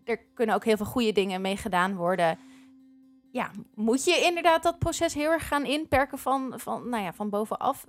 [0.04, 2.38] Er kunnen ook heel veel goede dingen mee gedaan worden.
[3.30, 7.30] Ja, moet je inderdaad dat proces heel erg gaan inperken van, van, nou ja, van
[7.30, 7.84] bovenaf?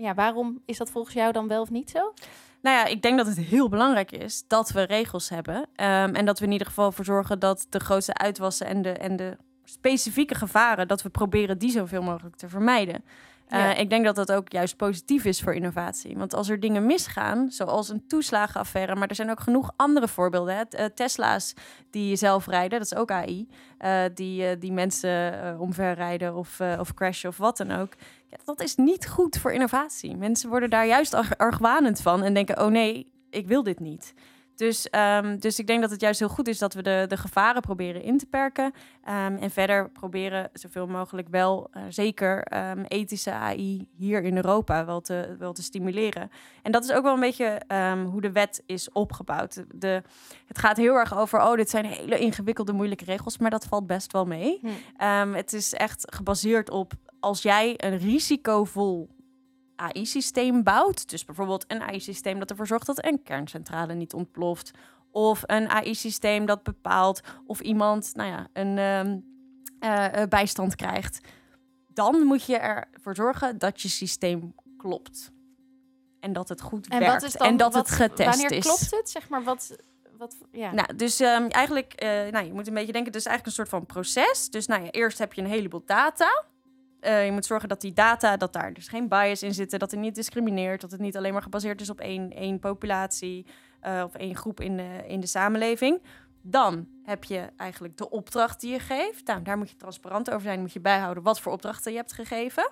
[0.00, 2.12] Ja, waarom is dat volgens jou dan wel of niet zo?
[2.62, 5.66] Nou ja, ik denk dat het heel belangrijk is dat we regels hebben.
[5.74, 8.92] ehm, en dat we in ieder geval voor zorgen dat de grootste uitwassen en de,
[8.92, 13.04] en de specifieke gevaren, dat we proberen die zoveel mogelijk te vermijden.
[13.50, 13.78] Eh.
[13.78, 16.16] Ik denk dat dat ook juist positief is voor innovatie.
[16.16, 20.56] Want als er dingen misgaan, zoals een toeslagenaffaire, maar er zijn ook genoeg andere voorbeelden.
[20.56, 20.62] Hè?
[20.62, 21.54] Eh, Tesla's
[21.90, 27.28] die zelf rijden, dat is ook AI, eh, die, die mensen omverrijden of, of crashen
[27.28, 27.92] of wat dan ook.
[28.26, 30.16] Ja, dat is niet goed voor innovatie.
[30.16, 34.14] Mensen worden daar juist arg- argwanend van en denken: oh nee, ik wil dit niet.
[34.60, 37.16] Dus, ehm, dus ik denk dat het juist heel goed is dat we de, de
[37.16, 38.72] gevaren proberen in te perken.
[39.04, 44.84] Ehm, en verder proberen zoveel mogelijk wel eh, zeker ehm, ethische AI hier in Europa
[44.84, 46.30] wel te, wel te stimuleren.
[46.62, 47.60] En dat is ook wel een beetje
[48.10, 49.64] hoe de wet is opgebouwd.
[49.74, 50.02] De,
[50.46, 53.86] het gaat heel erg over, oh, dit zijn hele ingewikkelde, moeilijke regels, maar dat valt
[53.86, 54.60] best wel mee.
[54.96, 55.32] Hm.
[55.32, 59.08] Het is echt gebaseerd op als jij een risicovol
[59.80, 64.70] AI-systeem bouwt, dus bijvoorbeeld een AI-systeem dat ervoor zorgt dat een kerncentrale niet ontploft,
[65.10, 69.18] of een AI-systeem dat bepaalt of iemand, nou ja, een ehm,
[69.78, 71.20] eh, eh, bijstand krijgt,
[71.88, 75.30] dan moet je ervoor zorgen dat je systeem klopt
[76.20, 78.64] en dat het goed En werkt dan, en dat wat- het getest wanneer is.
[78.64, 79.10] klopt het?
[79.10, 79.76] Zeg maar wat,
[80.18, 80.72] wat ja.
[80.72, 83.64] Nou, dus ehm, eigenlijk, eh, nou, je moet een beetje denken, het is eigenlijk een
[83.64, 84.48] soort van proces.
[84.50, 86.44] Dus nou ja, eerst heb je een heleboel data.
[87.00, 89.90] Eh, je moet zorgen dat die data, dat daar dus geen bias in zit, dat
[89.90, 93.46] het niet discrimineert, dat het niet alleen maar gebaseerd is op één, één populatie
[93.80, 96.02] eh, of één groep in de, in de samenleving.
[96.42, 99.26] Dan heb je eigenlijk de opdracht die je geeft.
[99.26, 102.12] Nou, daar moet je transparant over zijn, moet je bijhouden wat voor opdrachten je hebt
[102.12, 102.70] gegeven.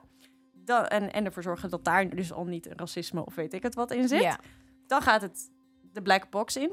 [0.53, 3.75] Dan, en, en ervoor zorgen dat daar dus al niet racisme of weet ik het
[3.75, 4.39] wat in zit ja.
[4.87, 5.51] dan gaat het
[5.93, 6.73] de black box in.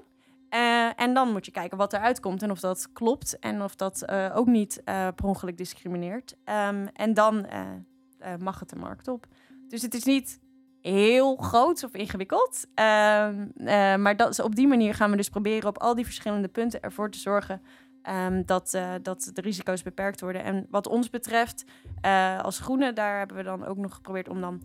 [0.85, 3.75] Eh, en dan moet je kijken wat eruit komt en of dat klopt en of
[3.75, 6.35] dat eh, ook niet eh per ongeluk discrimineert.
[6.43, 7.47] Ehm, en dan
[8.39, 9.25] mag het de markt op.
[9.67, 10.39] Dus het is niet
[10.81, 12.65] heel groot of ingewikkeld.
[12.73, 16.47] Ehm, eh, maar dat, op die manier gaan we dus proberen op al die verschillende
[16.47, 17.61] punten ervoor te zorgen
[18.01, 20.43] ehm, dat, dat de risico's beperkt worden.
[20.43, 21.65] En wat ons betreft,
[22.41, 24.61] als groene, daar hebben we dan ook nog geprobeerd om dan,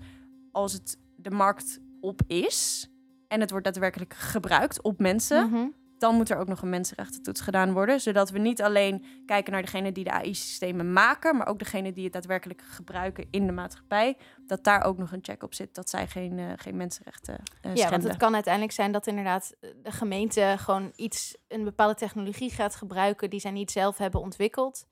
[0.52, 2.90] als het de markt op is
[3.28, 5.66] en het wordt daadwerkelijk gebruikt op mensen, Mhm.
[6.00, 8.00] Dan moet er ook nog een mensenrechtentoets gedaan worden.
[8.00, 12.04] Zodat we niet alleen kijken naar degene die de AI-systemen maken, maar ook degene die
[12.04, 14.16] het daadwerkelijk gebruiken in de maatschappij.
[14.46, 17.42] Dat daar ook nog een check op zit, dat zij geen, eh, geen mensenrechten eh
[17.62, 18.08] Ja, want schenden.
[18.08, 22.74] het kan uiteindelijk zijn dat inderdaad eh, de gemeente gewoon iets, een bepaalde technologie gaat
[22.74, 24.86] gebruiken die zij niet zelf hebben ontwikkeld.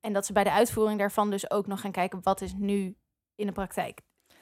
[0.00, 2.96] En dat ze bij de uitvoering daarvan dus ook nog gaan kijken wat is nu
[3.34, 4.00] in de praktijk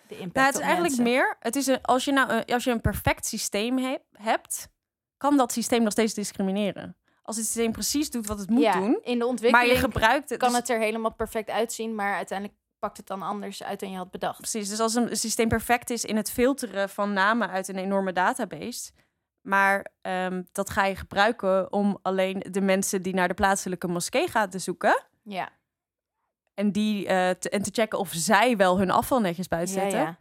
[0.08, 1.14] de impact Nou, het is eigenlijk mensen.
[1.14, 1.36] meer.
[1.40, 4.68] Het is een, als, je nou, een- als je een perfect systeem he- hebt,
[5.16, 6.96] kan dat systeem nog steeds discrimineren.
[7.22, 9.78] Als het systeem precies doet wat het moet ja, doen, in de maar ontwikkeling je
[9.78, 10.38] gebruikt het.
[10.38, 13.90] kan dus- het er helemaal perfect uitzien, maar uiteindelijk pakt het dan anders uit dan
[13.90, 14.38] je had bedacht.
[14.38, 18.12] Precies, dus als een systeem perfect is in het filteren van namen uit een enorme
[18.12, 18.90] database,
[19.40, 24.28] maar ehm, dat ga je gebruiken om alleen de mensen die naar de plaatselijke moskee
[24.28, 25.48] gaan te zoeken Ja,
[26.54, 29.98] en, die, eh, te, en te checken of zij wel hun afval netjes buiten zetten,
[29.98, 30.18] ja.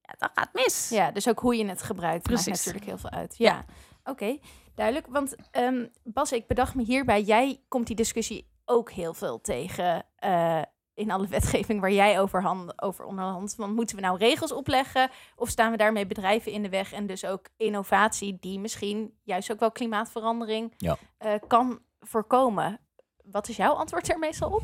[0.00, 0.88] ja, dan gaat mis.
[0.88, 2.64] ja, dus ook hoe je het gebruikt maakt Precies.
[2.64, 3.34] natuurlijk heel veel uit.
[3.38, 3.64] Ja,
[4.04, 4.38] oké,
[4.74, 5.06] duidelijk.
[5.06, 10.06] Want ehm, Bas, ik bedacht me hierbij, jij komt die discussie ook heel veel tegen
[10.16, 10.62] eh,
[10.94, 13.56] in alle wetgeving waar jij over, hand, over onderhandt.
[13.56, 17.06] Want moeten we nou regels opleggen of staan we daarmee bedrijven in de weg en
[17.06, 20.96] dus ook innovatie die misschien juist ook wel klimaatverandering Ja.
[21.18, 22.80] eh, kan voorkomen?
[23.24, 24.62] Wat is jouw antwoord er meestal op?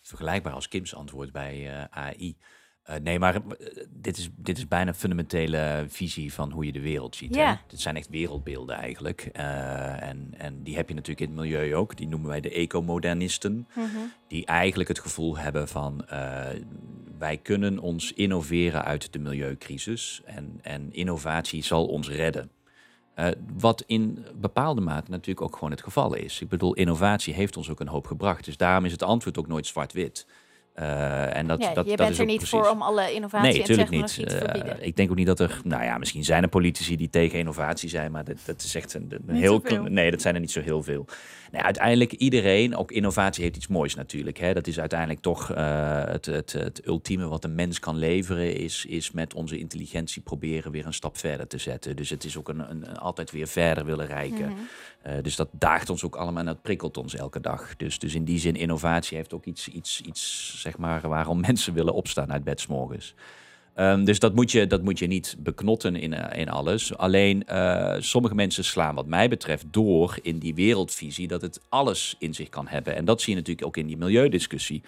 [0.00, 2.38] vergelijkbaar als Kim's antwoord bij eh, AI.
[2.90, 3.40] Uh, nee, maar uh,
[3.88, 7.34] dit, is, dit is bijna een fundamentele visie van hoe je de wereld ziet.
[7.34, 7.50] Ja.
[7.50, 7.54] Hè?
[7.66, 9.30] Dit zijn echt wereldbeelden eigenlijk.
[9.36, 11.96] Uh, en, en die heb je natuurlijk in het milieu ook.
[11.96, 13.52] Die noemen wij de ecomodernisten.
[13.52, 14.12] Mm -hmm.
[14.28, 16.04] Die eigenlijk het gevoel hebben van
[17.18, 20.22] wij kunnen ons innoveren uit de milieucrisis.
[20.24, 22.50] En, en innovatie zal ons redden.
[23.56, 26.40] Wat in bepaalde mate natuurlijk ook gewoon het geval is.
[26.40, 28.44] Ik bedoel, innovatie heeft ons ook een hoop gebracht.
[28.44, 30.26] Dus daarom is het antwoord ook nooit zwart-wit.
[30.80, 32.58] Uh, en dat, ja, dat, je dat bent is er niet precies...
[32.58, 34.28] voor om alle innovatie nee, en technologie niet.
[34.28, 34.76] te verbieden.
[34.80, 37.38] Uh, ik denk ook niet dat er, nou ja, misschien zijn er politici die tegen
[37.38, 39.62] innovatie zijn, maar dat, dat is echt een, een heel.
[39.88, 41.06] Nee, dat zijn er niet zo heel veel.
[41.52, 44.38] Nee, uiteindelijk iedereen, ook innovatie heeft iets moois natuurlijk.
[44.38, 44.54] Hè.
[44.54, 48.84] Dat is uiteindelijk toch uh, het, het, het ultieme wat een mens kan leveren, is,
[48.88, 51.96] is met onze intelligentie proberen weer een stap verder te zetten.
[51.96, 54.48] Dus het is ook een, een, een altijd weer verder willen reiken.
[54.48, 54.58] Mhm.
[55.22, 57.76] Dus dat daagt ons ook allemaal en dat prikkelt ons elke dag.
[57.76, 61.74] Dus, dus in die zin, innovatie heeft ook iets, iets, iets zeg maar, waarom mensen
[61.74, 63.14] willen opstaan uit bed 's morgens.
[63.80, 66.96] Um, dus dat moet je, dat moet je niet beknotten in, uh, in alles.
[66.96, 72.16] Alleen uh, sommige mensen slaan wat mij betreft door in die wereldvisie dat het alles
[72.18, 72.96] in zich kan hebben.
[72.96, 74.82] En dat zie je natuurlijk ook in die milieudiscussie.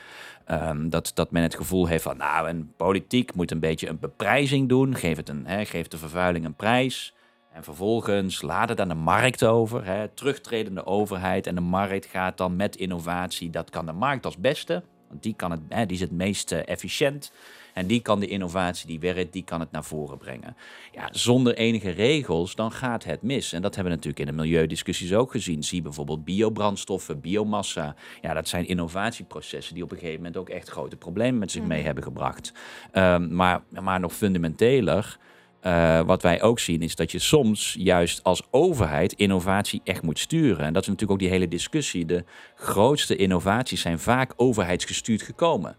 [0.50, 3.98] Um, dat, dat men het gevoel heeft van nou, een politiek moet een beetje een
[3.98, 4.94] beprijzing doen.
[4.94, 7.14] Geef, het een, hè, de vervuiling een prijs.
[7.52, 9.84] En vervolgens laat het aan de markt over.
[9.84, 13.50] Hè, terugtredende overheid en de markt gaat dan met innovatie.
[13.50, 14.82] Dat kan de markt als beste.
[15.08, 17.32] Want die, kan het, hè, die is het meest uh, efficiënt.
[17.74, 20.56] En die kan de innovatie die werkt, die kan het naar voren brengen.
[20.92, 23.52] Ja, zonder enige regels, dan gaat het mis.
[23.52, 25.62] En dat hebben we natuurlijk in de milieudiscussies ook gezien.
[25.64, 27.94] Zie bijvoorbeeld biobrandstoffen, biomassa.
[28.20, 31.62] Ja, dat zijn innovatieprocessen die op een gegeven moment ook echt grote problemen met zich
[31.62, 31.86] mee Mhm.
[31.86, 32.52] hebben gebracht.
[32.92, 35.18] Um, maar, maar nog fundamenteler.
[35.66, 40.18] Uh, wat wij ook zien is dat je soms juist als overheid innovatie echt moet
[40.18, 40.64] sturen.
[40.64, 42.04] En dat is natuurlijk ook die hele discussie.
[42.04, 45.76] De grootste innovaties zijn vaak overheidsgestuurd gekomen.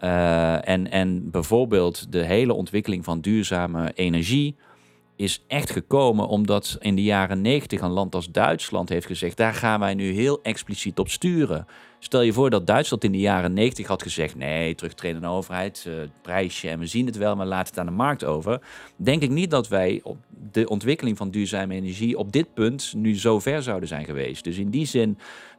[0.00, 4.56] Uh, en, en bijvoorbeeld de hele ontwikkeling van duurzame energie
[5.20, 9.54] is echt gekomen omdat in de jaren 90 een land als Duitsland heeft gezegd: daar
[9.54, 11.66] gaan wij nu heel expliciet op sturen.
[11.98, 15.94] Stel je voor dat Duitsland in de jaren 90 had gezegd: nee, terugtredende overheid, uh,
[16.22, 18.60] prijsje en we zien het wel, maar laat het aan de markt over.
[18.96, 20.16] Denk ik niet dat wij op
[20.52, 24.44] de ontwikkeling van duurzame energie op dit punt nu zo ver zouden zijn geweest.
[24.44, 25.18] Dus in die zin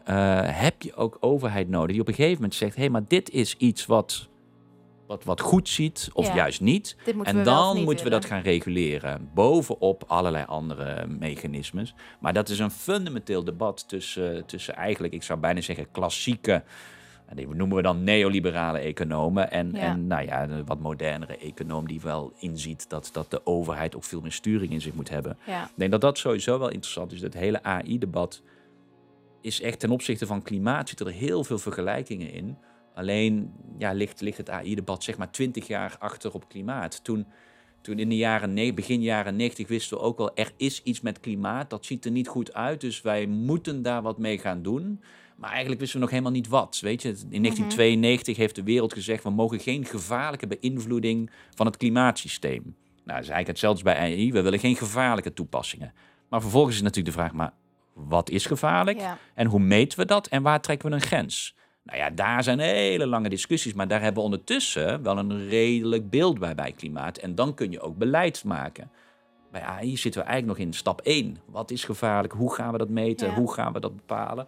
[0.09, 3.03] uh, heb je ook overheid nodig die op een gegeven moment zegt: hé, hey, maar
[3.07, 4.29] dit is iets wat
[5.11, 6.35] wat, wat goed ziet of Ja.
[6.35, 6.95] juist niet.
[7.23, 9.29] En we dan niet moeten we dat gaan reguleren.
[9.33, 11.93] Bovenop allerlei andere mechanismes.
[12.19, 16.63] Maar dat is een fundamenteel debat tussen, tussen eigenlijk, ik zou bijna zeggen, klassieke.
[17.25, 19.51] en Die noemen we dan neoliberale economen.
[19.51, 19.79] En, Ja.
[19.79, 24.03] en nou ja, een wat modernere econoom die wel inziet dat, dat de overheid ook
[24.03, 25.37] veel meer sturing in zich moet hebben.
[25.47, 25.63] Ja.
[25.63, 27.19] Ik denk dat dat sowieso wel interessant is.
[27.19, 28.41] Dat hele AI-debat
[29.41, 32.57] is echt ten opzichte van klimaat zitten er heel veel vergelijkingen in.
[33.01, 37.03] Alleen ja, ligt, ligt het AI-debat zeg maar twintig jaar achter op klimaat.
[37.03, 37.25] Toen,
[37.81, 41.19] toen in de jaren begin jaren 90 wisten we ook al, er is iets met
[41.19, 41.69] klimaat.
[41.69, 45.01] Dat ziet er niet goed uit, dus wij moeten daar wat mee gaan doen.
[45.37, 46.79] Maar eigenlijk wisten we nog helemaal niet wat.
[46.81, 51.77] Weet je, in 1992 heeft de wereld gezegd, we mogen geen gevaarlijke beïnvloeding van het
[51.77, 52.61] klimaatsysteem.
[52.63, 54.31] Nou, dat is eigenlijk hetzelfde bij AI.
[54.31, 55.93] We willen geen gevaarlijke toepassingen.
[56.29, 57.53] Maar vervolgens is natuurlijk de vraag, maar
[57.93, 58.99] wat is gevaarlijk?
[58.99, 59.17] Ja.
[59.33, 60.27] En hoe meten we dat?
[60.27, 61.55] En waar trekken we een grens?
[61.91, 66.09] Nou ja, daar zijn hele lange discussies, maar daar hebben we ondertussen wel een redelijk
[66.09, 67.17] beeld bij bij klimaat.
[67.17, 68.91] En dan kun je ook beleid maken.
[69.51, 71.37] Bij AI zitten we eigenlijk nog in stap 1.
[71.45, 72.33] Wat is gevaarlijk?
[72.33, 73.27] Hoe gaan we dat meten?
[73.27, 73.33] Ja.
[73.33, 74.47] Hoe gaan we dat bepalen?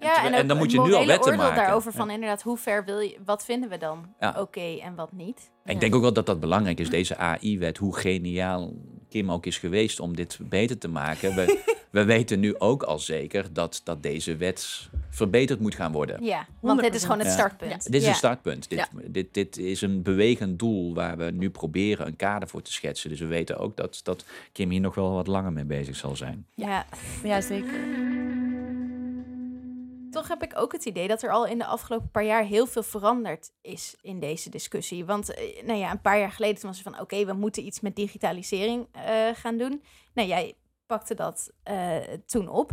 [0.00, 1.56] Ja, terwijl- en, dan moet je nu al wetten maken.
[1.56, 1.98] daarover Ja.
[1.98, 4.34] van inderdaad, hoe ver wil je, wat vinden we dan Ja.
[4.38, 5.50] oké en wat niet?
[5.64, 8.72] En ik denk ook wel dat dat belangrijk is, deze AI-wet, hoe geniaal
[9.12, 11.34] Kim ook is geweest om dit beter te maken.
[11.34, 11.58] We,
[11.90, 16.24] we weten nu ook al zeker dat, dat deze wet verbeterd moet gaan worden.
[16.24, 17.32] Ja, want dit is gewoon het Ja.
[17.32, 17.84] startpunt.
[17.84, 18.08] Dit is Ja.
[18.08, 18.68] een startpunt.
[18.70, 18.88] Dit, Ja.
[19.06, 23.10] dit, dit is een bewegend doel waar we nu proberen een kader voor te schetsen.
[23.10, 26.16] Dus we weten ook dat, dat Kim hier nog wel wat langer mee bezig zal
[26.16, 26.46] zijn.
[26.54, 26.86] Ja.
[27.22, 27.74] Ja, zeker.
[30.12, 32.66] Toch heb ik ook het idee dat er al in de afgelopen paar jaar heel
[32.66, 35.04] veel veranderd is in deze discussie.
[35.04, 37.80] Want eh, nou ja, een paar jaar geleden was er van oké, we moeten iets
[37.80, 39.82] met digitalisering eh, gaan doen.
[40.14, 40.54] Nou, jij
[40.86, 41.96] pakte dat eh,
[42.26, 42.72] toen op.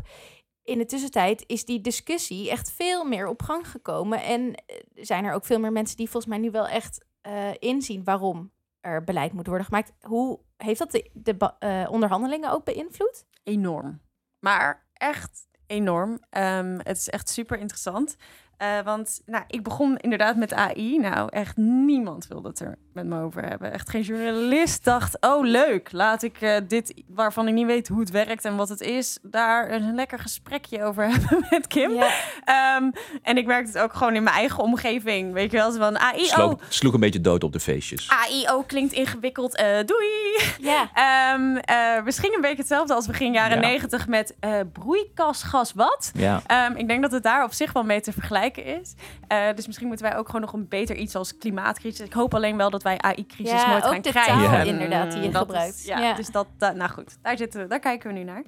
[0.64, 4.24] In de tussentijd is die discussie echt veel meer op gang gekomen.
[4.24, 4.64] En
[4.96, 7.06] zijn er ook veel meer mensen die volgens mij nu wel echt
[7.60, 9.94] inzien waarom er beleid moet worden gemaakt.
[10.02, 13.26] Hoe heeft dat de, de onderhandelingen ook beïnvloed?
[13.44, 14.02] Enorm.
[14.40, 16.20] Maar echt enorm.
[16.30, 18.16] Ehm, het is echt super interessant.
[18.60, 20.98] Eh, want nou, ik begon inderdaad met AI.
[20.98, 23.74] Nou, echt niemand wilde het er met me over hebben.
[23.74, 28.00] Echt geen journalist dacht, oh leuk, laat ik eh, dit, waarvan ik niet weet hoe
[28.00, 31.92] het werkt en wat het is, daar een lekker gesprekje over hebben met Kim.
[31.92, 32.10] Ja.
[32.44, 32.92] Ehm,
[33.22, 35.34] en ik merkte het ook gewoon in mijn eigen omgeving.
[35.34, 38.10] Weet je wel, van AI, Sloeg, oh, sloeg een beetje dood op de feestjes.
[38.10, 40.08] AI, oh, klinkt ingewikkeld, eh, doei.
[40.72, 40.90] ja.
[40.94, 43.68] Ehm, eh, misschien een beetje hetzelfde als begin jaren Ja.
[43.68, 46.12] negentig met eh broeikasgas wat.
[46.14, 46.42] Ja.
[46.46, 48.94] Ehm, ik denk dat het daar op zich wel mee te vergelijken is.
[49.28, 52.06] Eh, dus misschien moeten wij ook gewoon nog een beter iets als klimaatcrisis.
[52.06, 54.34] Ik hoop alleen wel dat wij AI-crisis Ja, nooit ook gaan de krijgen.
[54.34, 54.62] taal Ja.
[54.64, 55.86] inderdaad die je Dat is- gebruikt.
[55.86, 56.14] ja, Ja.
[56.14, 58.44] dus dat, nou goed, daar, zitten, daar kijken we nu naar.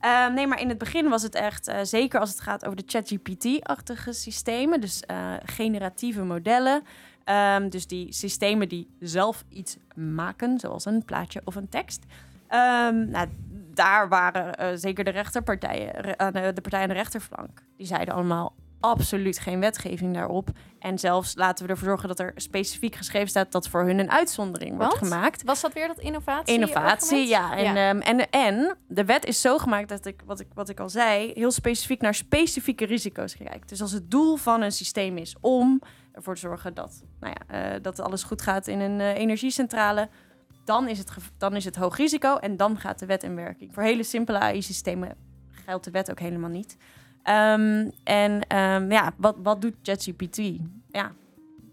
[0.00, 2.76] Ehm, nee, maar in het begin was het echt, eh, zeker als het gaat over
[2.76, 6.82] de ChatGPT-achtige systemen, dus eh, generatieve modellen.
[7.24, 12.04] Ehm, dus die systemen die zelf iets maken, zoals een plaatje of een tekst.
[12.48, 13.28] Ehm, nou,
[13.74, 17.62] daar waren eh, zeker de rechterpartijen, de, de partijen aan de rechterflank.
[17.76, 20.48] Die zeiden allemaal absoluut geen wetgeving daarop.
[20.78, 24.10] En zelfs laten we ervoor zorgen dat er specifiek geschreven staat dat voor hun een
[24.10, 25.42] uitzondering wordt gemaakt.
[25.42, 26.54] Was dat weer dat innovatie?
[26.54, 27.56] Innovatie, ja.
[27.56, 27.88] En, ja.
[27.88, 30.88] ehm, en, en de wet is zo gemaakt dat ik wat, ik, wat ik al
[30.88, 33.68] zei, heel specifiek naar specifieke risico's kijkt.
[33.68, 37.74] Dus als het doel van een systeem is om ervoor te zorgen dat, nou ja,
[37.74, 40.08] eh, dat alles goed gaat in een eh, energiecentrale,
[40.64, 43.74] dan is, het dan is het hoog risico en dan gaat de wet in werking.
[43.74, 45.16] Voor hele simpele AI-systemen
[45.50, 46.76] geldt de wet ook helemaal niet.
[47.26, 50.36] Ehm, en ehm, ja, wat, wat doet ChatGPT?
[50.88, 51.12] Ja,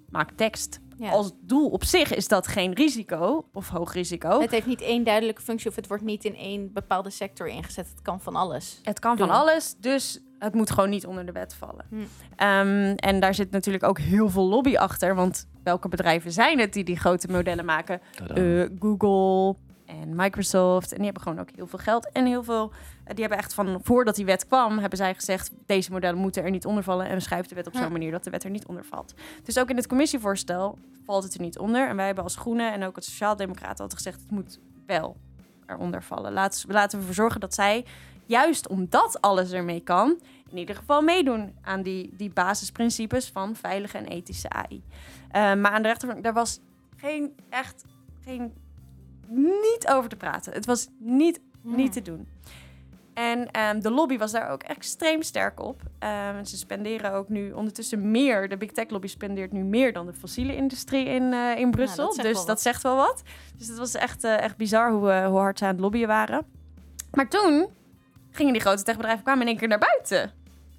[0.09, 0.79] maak tekst.
[0.97, 1.09] Ja.
[1.09, 4.41] Als doel op zich is dat geen risico of hoog risico.
[4.41, 7.89] Het heeft niet één duidelijke functie of het wordt niet in één bepaalde sector ingezet.
[7.89, 8.79] Het kan van alles.
[8.83, 11.85] Het kan van alles, dus het moet gewoon niet onder de wet vallen.
[11.89, 11.95] Hm.
[12.35, 15.15] Ehm, en daar zit natuurlijk ook heel veel lobby achter.
[15.15, 18.01] Want welke bedrijven zijn het die die grote modellen maken?
[18.35, 20.89] Eh, Google en Microsoft.
[20.91, 22.71] En die hebben gewoon ook heel veel geld en heel veel.
[23.03, 26.43] eh, die hebben echt van voordat die wet kwam, hebben zij gezegd: deze modellen moeten
[26.43, 27.05] er niet onder vallen.
[27.07, 29.13] En we schrijven de wet op zo'n manier dat de wet er niet onder valt.
[29.43, 31.87] Dus ook in het commissievoorstel valt het er niet onder.
[31.87, 35.17] En wij hebben als Groenen en ook als Sociaaldemocraten altijd gezegd: het moet wel
[35.67, 36.33] eronder vallen.
[36.33, 37.85] Laten, we- laten we ervoor zorgen dat zij,
[38.25, 40.19] juist omdat alles ermee kan,
[40.49, 44.83] in ieder geval meedoen aan die, die basisprincipes van veilige en ethische AI.
[45.31, 46.59] Eh, maar aan de rechterkant, daar was
[46.97, 47.83] geen echt
[48.23, 48.53] geen
[49.35, 50.53] niet over te praten.
[50.53, 52.27] Het was niet, niet te doen.
[53.13, 55.81] En ehm, de lobby was daar ook extreem sterk op.
[55.99, 58.49] Ehm, ze spenderen ook nu ondertussen meer.
[58.49, 62.15] De big tech lobby spendeert nu meer dan de fossiele industrie in, eh, in Brussel.
[62.15, 62.61] dat dus dat wat.
[62.61, 63.21] zegt wel wat.
[63.57, 66.07] Dus het was echt, eh, echt bizar hoe, eh, hoe hard ze aan het lobbyen
[66.07, 66.45] waren.
[67.11, 67.67] Maar toen
[68.31, 70.31] gingen die grote techbedrijven kwamen in één keer naar buiten.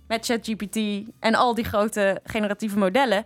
[0.09, 0.79] Met ChatGPT
[1.21, 3.25] en al die grote generatieve modellen.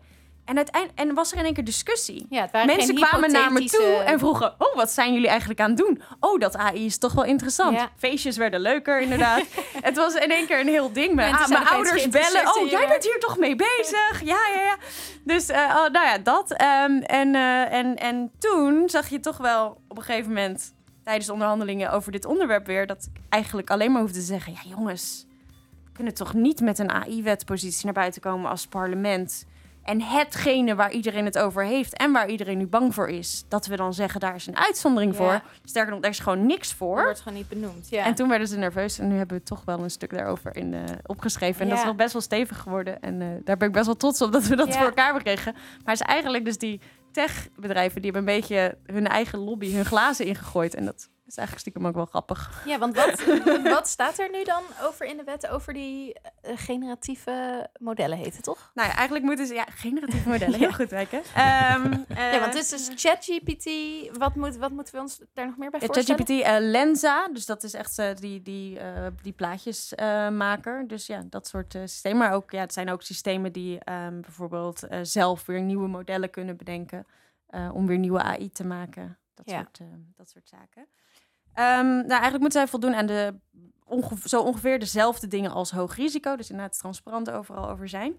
[0.49, 2.27] En, uiteindelijk, en was er in één keer discussie.
[2.31, 5.79] Ja, Mensen kwamen naar me toe en vroegen: Oh, wat zijn jullie eigenlijk aan het
[5.79, 6.03] doen?
[6.21, 7.77] Oh, dat AI is toch wel interessant.
[7.77, 7.91] Ja.
[7.97, 9.45] Feestjes werden leuker, inderdaad.
[9.89, 11.11] het was in één keer een heel ding.
[11.21, 12.57] Ah, mijn ouders bellen.
[12.57, 14.21] Oh, jij bent hier toch mee bezig?
[14.25, 14.77] Ja, ja, ja.
[15.25, 16.53] Dus, eh, oh, nou ja, dat.
[16.53, 21.27] Ehm, en, eh, en, en toen zag je toch wel op een gegeven moment tijdens
[21.27, 24.61] de onderhandelingen over dit onderwerp weer dat ik eigenlijk alleen maar hoefde te zeggen: Ja,
[24.69, 25.27] jongens,
[25.85, 29.47] we kunnen toch niet met een AI-wetpositie naar buiten komen als parlement.
[29.89, 33.67] En hetgene waar iedereen het over heeft en waar iedereen nu bang voor is, dat
[33.67, 35.19] we dan zeggen daar is een uitzondering Ja.
[35.19, 35.41] voor.
[35.65, 37.03] Sterker nog, daar is gewoon niks Er voor.
[37.03, 37.89] wordt gewoon niet benoemd.
[37.91, 38.05] Ja.
[38.05, 40.75] En toen werden ze nerveus en nu hebben we toch wel een stuk daarover in,
[40.75, 41.61] eh, opgeschreven.
[41.63, 43.01] En dat is nog best wel stevig geworden.
[43.01, 45.53] En eh, daar ben ik best wel trots op dat we dat voor elkaar gekregen.
[45.55, 46.81] Maar het is eigenlijk dus die
[47.13, 50.75] techbedrijven die hebben een beetje hun eigen lobby, hun glazen ingegooid.
[50.75, 52.63] En dat is eigenlijk stiekem ook wel grappig.
[52.67, 53.25] Ja, want wat,
[53.79, 58.35] wat staat er nu dan over in de wet over die eh, generatieve modellen heet
[58.35, 58.71] het toch?
[58.75, 59.55] Nou ja, eigenlijk moeten ze...
[59.55, 60.59] Ja, generatieve modellen.
[60.59, 61.23] Heel goed werken.
[61.35, 63.65] Ehm, ja, want het is dus ChatGPT.
[64.19, 66.19] Wat, moet, wat moeten we ons daar nog meer bij voorstellen?
[66.19, 70.89] ChatGPT, eh, Lenza, dus dat is echt eh, die, die, eh, die plaatjesmaker.
[70.89, 72.19] dus ja, dat soort eh, systemen.
[72.19, 76.31] Maar ook, ja, het zijn ook systemen die ehm, bijvoorbeeld eh, zelf weer nieuwe modellen
[76.31, 77.07] kunnen bedenken.
[77.49, 79.19] eh, om weer nieuwe AI te maken.
[79.35, 79.57] Dat, Ja.
[79.59, 79.87] soort, eh,
[80.17, 80.87] dat soort zaken.
[81.59, 83.35] Ehm, nou, eigenlijk moeten zij voldoen aan de
[83.85, 86.37] onge- zo ongeveer dezelfde dingen als hoog risico.
[86.37, 88.19] Dus inderdaad transparant overal over zijn.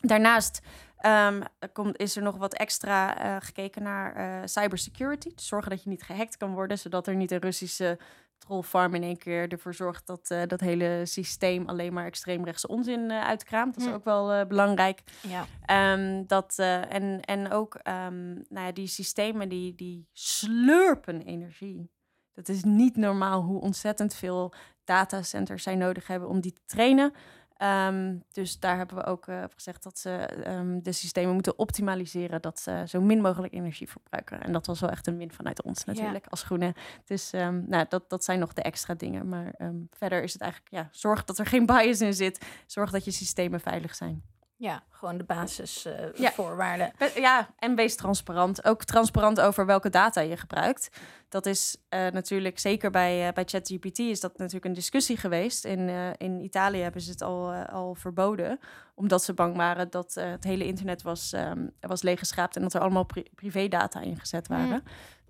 [0.00, 0.60] Daarnaast
[0.98, 5.30] ehm, komt, is er nog wat extra eh, gekeken naar eh, cybersecurity.
[5.34, 7.98] Dus zorgen dat je niet gehackt kan worden, zodat er niet een Russische
[8.38, 13.12] trollfarm in één keer ervoor zorgt dat eh, dat hele systeem alleen maar extreemrechtse onzin
[13.12, 13.74] uitkraamt.
[13.74, 13.94] Dat is Hm.
[13.94, 15.02] ook wel belangrijk.
[15.28, 15.46] Ja.
[15.66, 21.90] Ehm, dat, en, en ook nou ja, die systemen die, die slurpen energie.
[22.34, 24.52] Dat is niet normaal hoe ontzettend veel
[24.84, 27.12] datacenters zij nodig hebben om die te trainen.
[27.56, 32.42] Ehm, dus daar hebben we ook eh, gezegd dat ze ehm, de systemen moeten optimaliseren,
[32.42, 34.40] dat ze zo min mogelijk energie verbruiken.
[34.40, 36.74] En dat was wel echt een win vanuit ons natuurlijk als groene.
[37.04, 39.28] Dus ehm, nou, dat, dat zijn nog de extra dingen.
[39.28, 39.54] Maar
[39.90, 42.46] verder is het eigenlijk, ja, zorg dat er geen bias in zit.
[42.66, 44.22] Zorg dat je systemen veilig zijn.
[44.64, 45.34] Ja, gewoon de Ja.
[45.34, 46.92] basisvoorwaarden.
[46.98, 48.64] Be- Ja, en wees transparant.
[48.64, 50.88] Ook transparant over welke data je gebruikt.
[51.28, 55.64] Dat is eh, natuurlijk zeker bij, eh, bij ChatGPT is dat natuurlijk een discussie geweest.
[55.64, 58.58] In, eh, in Italië hebben ze het al, al verboden.
[58.94, 62.56] Omdat ze bang waren dat het hele internet was, ehm, was leeggeschraapt.
[62.56, 64.84] En dat er allemaal pri privédata ingezet waren.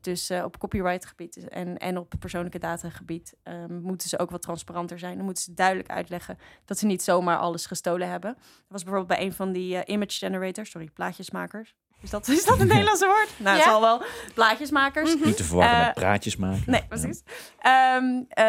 [0.04, 4.30] Dus eh, op copyright gebied en, en op persoonlijke data gebied ehm, moeten ze ook
[4.30, 5.16] wat transparanter zijn.
[5.16, 8.32] Dan moeten ze duidelijk uitleggen dat ze niet zomaar alles gestolen hebben.
[8.34, 11.74] Dat was bijvoorbeeld bij een van die eh, image generators, sorry, plaatjesmakers.
[12.00, 13.28] Is dat, is dat een Nederlandse woord?
[13.38, 13.70] Nou, het Ja.
[13.70, 14.02] zal wel.
[14.34, 15.14] Plaatjesmakers.
[15.24, 16.62] Niet te verwarren Eh, met praatjes maken.
[16.66, 17.22] Nee, precies.
[17.58, 18.44] Ehm, eh,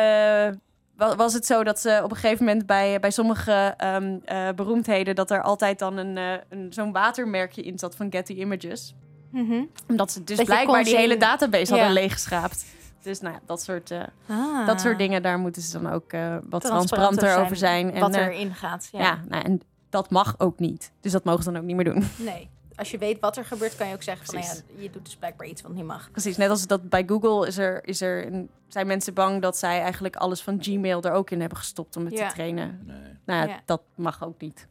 [0.95, 4.49] wa- was het zo dat ze op een gegeven moment bij, bij sommige ehm, eh,
[4.55, 5.15] beroemdheden...
[5.15, 8.93] dat er altijd dan een, eh, een, zo'n watermerkje in zat van Getty Images.
[9.43, 9.63] Mhm.
[9.87, 11.77] Omdat ze dus Dat blijkbaar die hele database Ja.
[11.79, 12.65] hadden leeggeschraapt.
[13.01, 14.67] Dus nou ja, dat soort, eh, Ah.
[14.67, 17.91] dat soort dingen, daar moeten ze dan ook eh, wat Transparanter zijn over zijn.
[17.93, 18.89] En, Wat eh, erin gaat.
[18.91, 18.99] Ja.
[18.99, 20.91] ja, nou, en dat mag ook niet.
[21.01, 22.03] Dus dat mogen ze dan ook niet meer doen.
[22.17, 22.49] Nee.
[22.75, 24.35] Als je weet wat er gebeurt, kan je ook zeggen van...
[24.35, 26.11] Nou ja, je doet dus blijkbaar iets wat niet mag.
[26.11, 29.57] Precies, net als dat bij Google is er, is er een, zijn mensen bang dat
[29.57, 32.27] zij eigenlijk alles van Gmail er ook in hebben gestopt om het Ja.
[32.27, 32.79] te trainen.
[32.85, 32.97] Nee.
[33.25, 33.61] Nou, ja, Ja.
[33.65, 34.67] dat mag ook niet.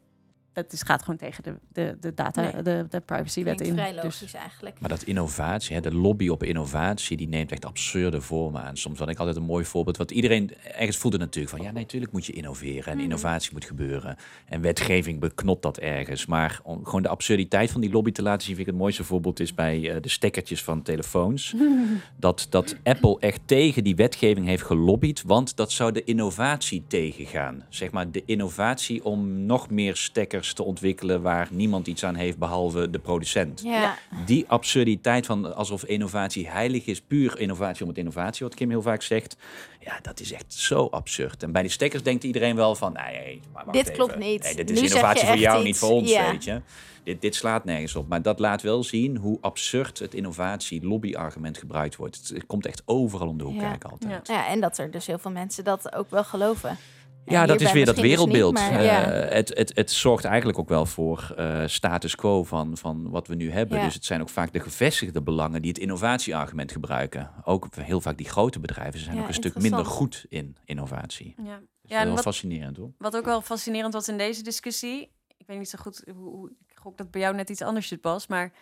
[0.55, 2.61] Dat is, gaat gewoon tegen de, de, de data, Nee.
[2.61, 3.73] de, de privacywet in.
[3.73, 4.79] vrij Dus- logisch eigenlijk.
[4.79, 8.77] Maar dat innovatie, hè, de lobby op innovatie, die neemt echt absurde vormen aan.
[8.77, 9.97] Soms had ik altijd een mooi voorbeeld.
[9.97, 13.03] Want iedereen ergens voelde natuurlijk van ja, nee, natuurlijk moet je innoveren en Mhm.
[13.03, 14.15] innovatie moet gebeuren.
[14.45, 16.25] En wetgeving beknopt dat ergens.
[16.25, 19.03] Maar om gewoon de absurditeit van die lobby te laten zien, vind ik het mooiste
[19.03, 21.55] voorbeeld is bij eh, de stekkertjes van telefoons.
[22.19, 27.63] dat, dat Apple echt tegen die wetgeving heeft gelobbyd, want dat zou de innovatie tegengaan.
[27.69, 32.37] Zeg maar de innovatie om nog meer stekkers te ontwikkelen waar niemand iets aan heeft
[32.37, 33.97] behalve de producent Ja.
[34.25, 38.81] die absurditeit van alsof innovatie heilig is, puur innovatie om het innovatie, wat Kim heel
[38.81, 39.37] vaak zegt.
[39.79, 41.43] Ja, dat is echt zo absurd.
[41.43, 43.95] En bij die stekkers denkt iedereen wel van, nee, nee, maar wacht Dit even.
[43.95, 44.43] klopt niet.
[44.43, 45.65] Nee, dit is innovatie voor jou, iets.
[45.65, 46.31] niet voor ons, Ja.
[46.31, 46.61] weet je.
[47.03, 48.07] Dit, dit slaat nergens op.
[48.07, 52.15] Maar dat laat wel zien hoe absurd het innovatie-lobby-argument gebruikt wordt.
[52.17, 53.69] Het, het komt echt overal om de hoek Ja.
[53.69, 54.27] kijken altijd.
[54.27, 54.33] Ja.
[54.33, 56.77] ja, en dat er dus heel veel mensen dat ook wel geloven.
[57.25, 58.53] Ja, dat is weer dat dus wereldbeeld.
[58.53, 59.11] niet, maar ja.
[59.11, 63.27] Eh, het, het, het zorgt eigenlijk ook wel voor eh, status quo van, van wat
[63.27, 63.77] we nu hebben.
[63.77, 63.83] Ja.
[63.83, 67.31] Dus het zijn ook vaak de gevestigde belangen die het innovatieargument gebruiken.
[67.43, 71.35] Ook heel vaak die grote bedrijven zijn Ja, ook een stuk minder goed in innovatie.
[71.37, 71.43] Ja.
[71.43, 72.91] Dat is Ja, en wel wat- fascinerend hoor.
[72.97, 75.11] Wat ook wel fascinerend was in deze discussie.
[75.37, 77.87] Ik weet niet zo goed hoe, hoe ik gok dat bij jou net iets anders
[77.87, 78.27] zit, Bas.
[78.27, 78.53] Maar het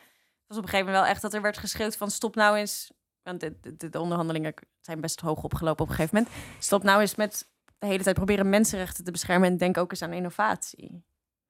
[0.48, 2.92] was op een gegeven moment wel echt dat er werd geschreeuwd van stop nou eens.
[3.24, 6.36] Want de, de, de onderhandelingen zijn best hoog opgelopen op een gegeven moment.
[6.60, 7.48] Stop nou eens met
[7.84, 9.50] de hele tijd proberen mensenrechten te beschermen.
[9.50, 11.04] En denk ook eens aan innovatie.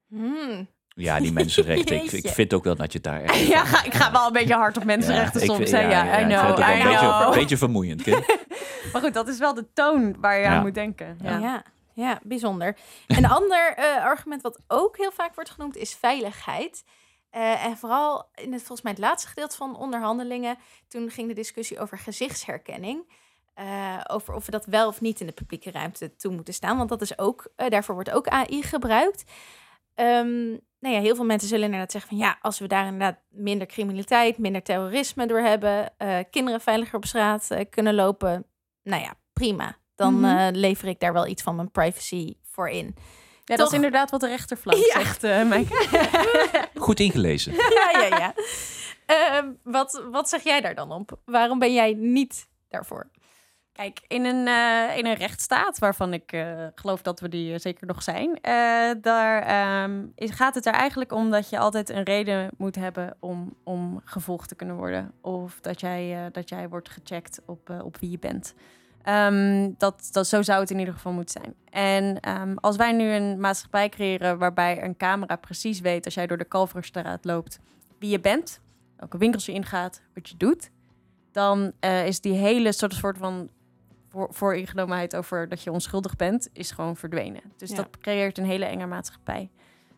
[0.07, 0.67] Hmm.
[0.87, 1.95] Ja, die mensenrechten.
[2.03, 3.47] ik, ik vind ook wel dat je het daar echt...
[3.55, 5.69] Ja, ga, ik ga wel een beetje hard op mensenrechten soms.
[5.69, 8.05] Ja, I ik know, vind het ook I wel een beetje, een beetje vermoeiend.
[8.93, 10.55] Maar goed, dat is wel de toon waar je Ja.
[10.55, 11.17] aan moet denken.
[11.21, 11.37] Ja.
[11.37, 11.63] Ja.
[11.93, 12.77] Ja, bijzonder.
[13.07, 16.83] Een ander eh, argument wat ook heel vaak wordt genoemd is veiligheid.
[17.29, 20.57] Eh, en vooral in het volgens mij het laatste gedeelte van onderhandelingen,
[20.87, 23.11] toen ging de discussie over gezichtsherkenning.
[23.53, 26.77] Eh, over of we dat wel of niet in de publieke ruimte toe moeten staan.
[26.77, 29.23] Want dat is ook, eh, daarvoor wordt ook AI gebruikt.
[29.95, 30.47] Ehm,
[30.79, 33.67] nou ja, heel veel mensen zullen inderdaad zeggen van ja, als we daar inderdaad minder
[33.67, 38.45] criminaliteit, minder terrorisme door hebben, eh, kinderen veiliger op straat kunnen lopen,
[38.83, 39.77] nou ja, prima.
[39.95, 40.37] Dan Mhm.
[40.37, 42.95] eh, lever ik daar wel iets van mijn privacy voor in.
[43.45, 44.99] Ja, dat is inderdaad wat de rechterflank Ja.
[44.99, 45.87] zegt, eh Mike.
[46.85, 47.53] Goed ingelezen.
[47.53, 48.33] ja, ja, ja.
[49.05, 51.19] Ehm, wat, wat zeg jij daar dan op?
[51.25, 53.09] Waarom ben jij niet daarvoor?
[53.73, 57.59] Kijk, in een, eh, in een rechtsstaat, waarvan ik eh, geloof dat we die eh,
[57.59, 58.39] zeker nog zijn,
[59.01, 63.53] daar ehm, gaat het er eigenlijk om dat je altijd een reden moet hebben om,
[63.63, 65.11] om gevolgd te kunnen worden.
[65.21, 68.53] Of dat jij, dat jij wordt gecheckt op, op wie je bent.
[69.03, 71.55] Ehm, dat, dat, zo zou het in ieder geval moeten zijn.
[71.69, 76.27] En ehm, als wij nu een maatschappij creëren waarbij een camera precies weet als jij
[76.27, 77.59] door de Kalverstraat loopt
[77.99, 78.59] wie je bent,
[78.97, 80.69] welke winkels je ingaat, wat je doet,
[81.31, 81.71] dan
[82.05, 83.49] is die hele soort, soort van
[84.13, 87.41] voor, vooringenomenheid over dat je onschuldig bent, is gewoon verdwenen.
[87.57, 87.75] Dus Ja.
[87.75, 89.49] dat creëert een hele enge maatschappij.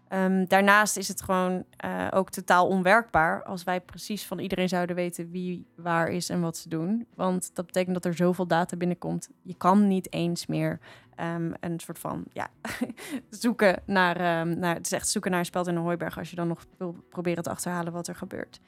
[0.07, 4.95] Ehm, daarnaast is het gewoon eh, ook totaal onwerkbaar als wij precies van iedereen zouden
[4.95, 7.07] weten wie waar is en wat ze doen.
[7.15, 9.29] Want dat betekent dat er zoveel data binnenkomt.
[9.41, 10.79] Je kan niet eens meer
[11.15, 12.47] ehm, een soort van ja,
[13.29, 14.75] zoeken naar, ehm, naar.
[14.75, 16.95] Het is echt zoeken naar een speld in een hooiberg als je dan nog wil
[17.09, 18.59] proberen te achterhalen wat er gebeurt.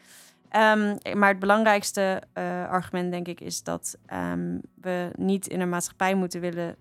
[0.50, 5.70] Ehm, maar het belangrijkste eh, argument, denk ik, is dat ehm, we niet in een
[5.70, 6.76] maatschappij moeten willen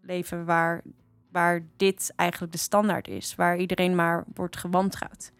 [0.00, 0.82] leven waar,
[1.30, 5.32] waar dit eigenlijk de standaard is, waar iedereen maar wordt gewantrouwd.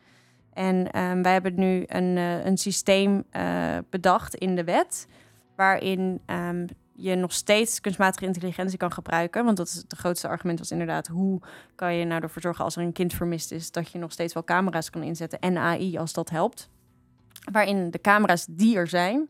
[0.52, 5.06] En ehm, wij hebben nu een, eh, een systeem eh, bedacht in de wet,
[5.56, 6.20] waarin
[6.94, 9.44] je nog steeds kunstmatige intelligentie kan gebruiken.
[9.44, 11.06] Want dat is het grootste argument was inderdaad...
[11.06, 11.40] hoe
[11.74, 13.70] kan je nou ervoor zorgen als er een kind vermist is...
[13.70, 16.70] dat je nog steeds wel camera's kan inzetten en AI als dat helpt.
[17.52, 19.28] Waarin de camera's die er zijn,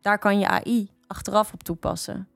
[0.00, 2.28] daar kan je AI achteraf op toepassen.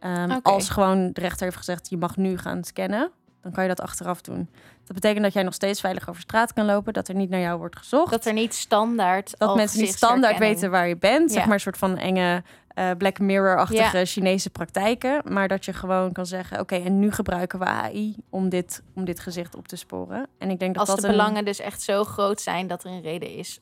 [0.00, 0.50] Um, Oké.
[0.50, 3.10] Als gewoon de rechter heeft gezegd, je mag nu gaan scannen,
[3.42, 4.48] dan kan je dat achteraf doen.
[4.84, 7.40] Dat betekent dat jij nog steeds veilig over straat kan lopen, dat er niet naar
[7.40, 8.10] jou wordt gezocht.
[8.10, 9.34] Dat er niet standaard.
[9.38, 11.32] dat mensen niet standaard weten waar je bent.
[11.32, 14.04] Zeg maar een soort van enge eh, Black Mirror-achtige Ja.
[14.04, 15.22] Chinese praktijken.
[15.32, 19.04] Maar dat je gewoon kan zeggen, oké, en nu gebruiken we AI om dit, om
[19.04, 20.26] dit gezicht op te sporen.
[20.38, 22.84] En ik denk dat Als dat de een- belangen dus echt zo groot zijn dat
[22.84, 23.60] er een reden is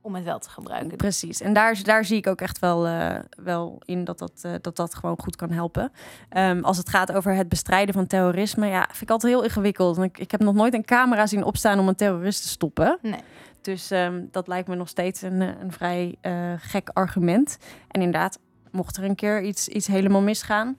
[0.00, 0.96] om het wel te gebruiken.
[0.96, 1.40] Precies.
[1.40, 4.76] En daar, daar zie ik ook echt wel, eh, wel in dat dat, eh, dat
[4.76, 5.92] dat gewoon goed kan helpen.
[6.28, 9.98] Ehm, als het gaat over het bestrijden van terrorisme, ja, vind ik altijd heel ingewikkeld.
[9.98, 12.98] Ik, ik heb nog nooit een camera zien opstaan om een terrorist te stoppen.
[13.02, 13.20] Nee.
[13.60, 16.16] Dus ehm, dat lijkt me nog steeds een, eh, een vrij
[16.58, 17.58] gek argument.
[17.88, 18.38] En inderdaad,
[18.70, 20.76] mocht er een keer iets, iets helemaal misgaan,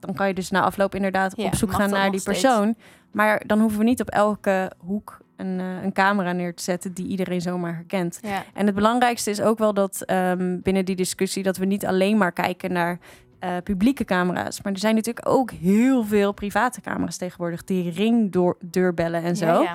[0.00, 2.40] dan kan je dus na afloop inderdaad Ja, op zoek gaan naar die steeds.
[2.40, 2.74] persoon.
[3.12, 6.92] Maar dan hoeven we niet op elke hoek een, eh, een camera neer te zetten
[6.92, 8.18] die iedereen zomaar herkent.
[8.22, 8.44] Ja.
[8.54, 12.16] En het belangrijkste is ook wel dat eeuw, binnen die discussie dat we niet alleen
[12.16, 12.98] maar kijken naar
[13.38, 19.22] eh, publieke camera's, maar er zijn natuurlijk ook heel veel private camera's tegenwoordig die ringdeurbellen
[19.22, 19.46] en zo.
[19.46, 19.74] Ja, ja.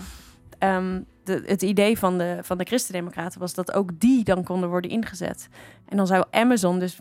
[0.58, 4.70] Ehm, de, het idee van de, van de Christendemocraten was dat ook die dan konden
[4.70, 5.48] worden ingezet.
[5.90, 7.00] En dan zou Amazon dus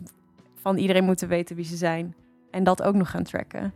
[0.61, 2.15] van iedereen moeten weten wie ze zijn
[2.51, 3.73] en dat ook nog gaan tracken.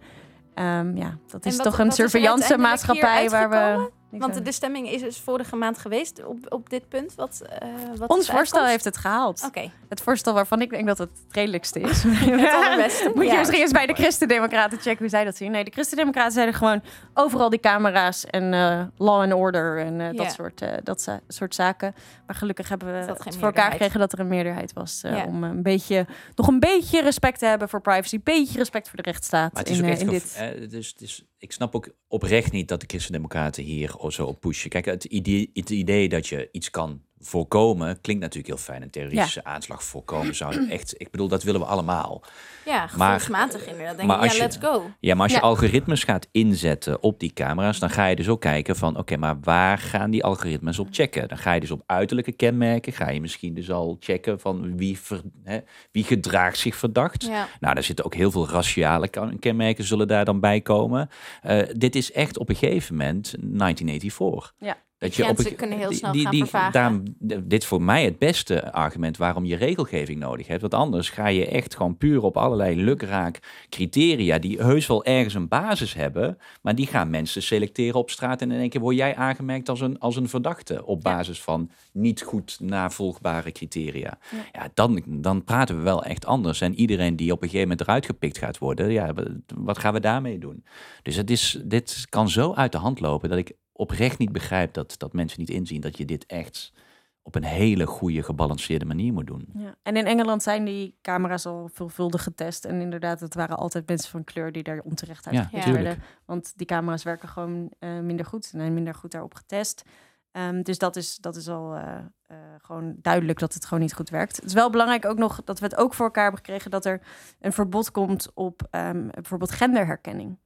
[0.53, 3.91] Ehm, ja, dat is wat- toch een surveillance maatschappij waar we.
[4.19, 7.15] Want de stemming is dus vorige maand geweest op, op dit punt.
[7.15, 9.43] Wat, eh, wat Ons is voorstel heeft het gehaald.
[9.47, 12.03] Oké, Het voorstel waarvan ik denk dat het het redelijkste is.
[12.07, 13.11] het allerbeste.
[13.15, 13.37] Moet je Ja.
[13.37, 15.51] misschien eens bij de Christendemocraten checken hoe zij dat zien.
[15.51, 16.81] Nee, de Christendemocraten zeiden gewoon
[17.13, 20.23] overal die camera's en eh, law and order en eh, Ja.
[20.23, 21.95] dat, soort, eh, dat soort zaken.
[22.27, 25.01] Maar gelukkig hebben we het voor elkaar gekregen dat er een meerderheid was.
[25.03, 25.25] eh, Ja.
[25.25, 26.05] Om een beetje,
[26.35, 28.15] nog een beetje respect te hebben voor privacy.
[28.15, 30.71] Een beetje respect voor de rechtsstaat Maar het is in, ook echt in gev- dit.
[30.71, 34.69] dus, dus ik snap ook oprecht niet dat de Christendemocraten hier zo op pushen.
[34.69, 38.81] Kijk, het idee, het idee dat je iets kan voorkomen klinkt natuurlijk heel fijn.
[38.81, 40.93] Een terroristische aanslag voorkomen zou echt.
[40.97, 42.21] Ik bedoel, dat willen we allemaal.
[42.65, 43.95] Ja, gevoelsmatig inderdaad.
[43.97, 44.89] Denk maar ik, ja, je- let's go.
[44.99, 48.41] Ja, maar als je algoritmes gaat inzetten op die camera's, dan ga je dus ook
[48.41, 51.27] kijken van, oké, maar waar gaan die algoritmes op checken?
[51.27, 54.99] Dan ga je dus op uiterlijke kenmerken, ga je misschien dus al checken van wie,
[54.99, 55.59] ver, hè,
[55.91, 57.27] wie gedraagt zich verdacht.
[57.59, 59.09] Nou, daar zitten ook heel veel raciale
[59.39, 61.09] kenmerken zullen daar dan bij komen.
[61.41, 64.53] Eh, dit is echt op een gegeven moment 1984.
[64.59, 64.77] Ja.
[65.05, 66.71] Dat je op een- kunnen heel snel die- gaan die- vervagen.
[66.71, 70.61] daarom- d- dit is voor mij het beste argument waarom je regelgeving nodig hebt.
[70.61, 73.39] Want anders ga je echt gewoon puur op allerlei lukraak
[73.69, 78.41] criteria die heus wel ergens een basis hebben, maar die gaan mensen selecteren op straat
[78.41, 81.11] en in één keer word jij aangemerkt als een, als een verdachte op Ja.
[81.15, 84.17] basis van niet goed navolgbare criteria.
[84.31, 84.37] Ja.
[84.61, 86.61] Ja, dan, dan praten we wel echt anders.
[86.61, 89.13] En iedereen die op een gegeven moment eruit gepikt gaat worden, ja,
[89.55, 90.63] wat gaan we daarmee doen?
[91.01, 94.73] Dus het is, dit kan zo uit de hand lopen dat ik oprecht niet begrijp
[94.73, 96.73] dat, dat mensen niet inzien dat je dit echt
[97.21, 99.49] op een hele goede, gebalanceerde manier moet doen.
[99.53, 99.75] Ja.
[99.83, 102.65] En in Engeland zijn die camera's al veelvuldig getest.
[102.65, 106.03] En inderdaad, het waren altijd mensen van kleur die daar onterecht uit Ja, werden.
[106.25, 108.49] Want die camera's werken gewoon eh, minder goed.
[108.53, 109.83] En zijn minder goed daarop getest.
[110.31, 111.97] Ehm, dus dat is, dat is al eh,
[112.27, 114.35] eh, gewoon duidelijk dat het gewoon niet goed werkt.
[114.35, 116.85] Het is wel belangrijk ook nog dat we het ook voor elkaar hebben gekregen dat
[116.85, 117.01] er
[117.39, 120.37] een verbod komt op ehm, bijvoorbeeld genderherkenning.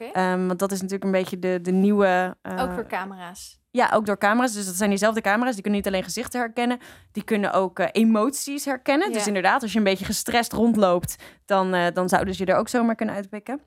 [0.00, 2.36] Ehm, want dat is natuurlijk een beetje de, de nieuwe.
[2.42, 3.60] eh, Ook voor camera's.
[3.70, 4.52] ja, ook door camera's.
[4.52, 5.52] Dus dat zijn diezelfde camera's.
[5.52, 6.78] Die kunnen niet alleen gezichten herkennen.
[7.12, 9.08] Die kunnen ook eh, emoties herkennen.
[9.08, 9.12] Ja.
[9.14, 12.58] Dus inderdaad, als je een beetje gestrest rondloopt, dan, eh, dan zouden ze je er
[12.58, 13.60] ook zomaar kunnen uitpikken.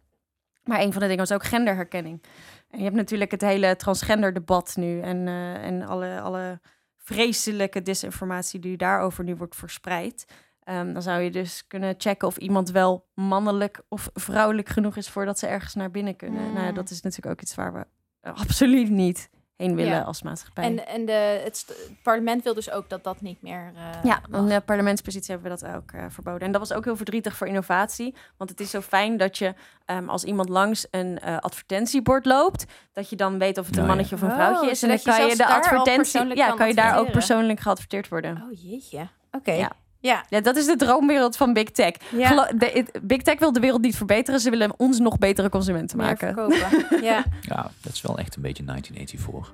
[0.63, 2.23] Maar een van de dingen was ook genderherkenning.
[2.69, 4.99] En je hebt natuurlijk het hele transgender debat nu.
[5.01, 5.27] En,
[5.61, 6.59] en alle, alle
[6.97, 10.25] vreselijke disinformatie die daarover nu wordt verspreid.
[10.71, 15.09] Ehm, dan zou je dus kunnen checken of iemand wel mannelijk of vrouwelijk genoeg is
[15.09, 16.43] voordat ze ergens naar binnen kunnen.
[16.47, 16.53] Mm.
[16.53, 17.85] Nou, ja, dat is natuurlijk ook iets waar we
[18.21, 19.29] eh, absoluut niet
[19.61, 20.01] heen willen Ja.
[20.01, 20.63] als maatschappij.
[20.63, 24.45] En, en de, het, parlement wil dus ook dat dat niet meer eh, ja, in
[24.45, 26.41] de parlementspositie hebben we dat ook eh, verboden.
[26.41, 28.15] En dat was ook heel verdrietig voor innovatie.
[28.37, 29.53] Want het is zo fijn dat je
[29.85, 33.83] ehm, als iemand langs een eh, advertentiebord loopt, dat je dan weet of het een
[33.85, 33.87] Nou ja.
[33.87, 34.81] mannetje of een vrouwtje Oh, is.
[34.81, 36.35] En dan je kan je de advertentie.
[36.35, 38.43] Ja, kan kan je daar ook persoonlijk geadverteerd worden.
[38.51, 39.07] Oh jeetje.
[39.31, 39.51] Oké.
[39.51, 39.71] Ja.
[40.01, 40.25] Ja.
[40.29, 41.93] Ja, dat is de droomwereld van Big Tech.
[42.11, 42.27] Ja.
[42.27, 44.39] Gelo- de- het- Big Tech wil de wereld niet verbeteren.
[44.39, 46.53] Ze willen ons nog betere consumenten Meer maken.
[47.03, 47.23] ja.
[47.41, 49.53] Ja, dat is wel echt een beetje 1984.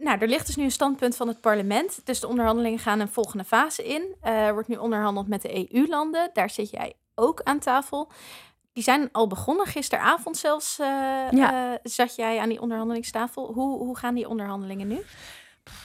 [0.00, 2.00] Nou, er ligt dus nu een standpunt van het parlement.
[2.04, 4.14] Dus de onderhandelingen gaan een volgende fase in.
[4.20, 6.30] Eh, Er wordt nu onderhandeld met de EU-landen.
[6.32, 8.10] Daar zit jij ook aan tafel.
[8.78, 9.66] Die zijn al begonnen.
[9.66, 10.86] Gisteravond zelfs eh,
[11.30, 11.72] Ja.
[11.72, 13.52] eh, zat jij aan die onderhandelingstafel.
[13.52, 14.98] Hoe, hoe gaan die onderhandelingen nu?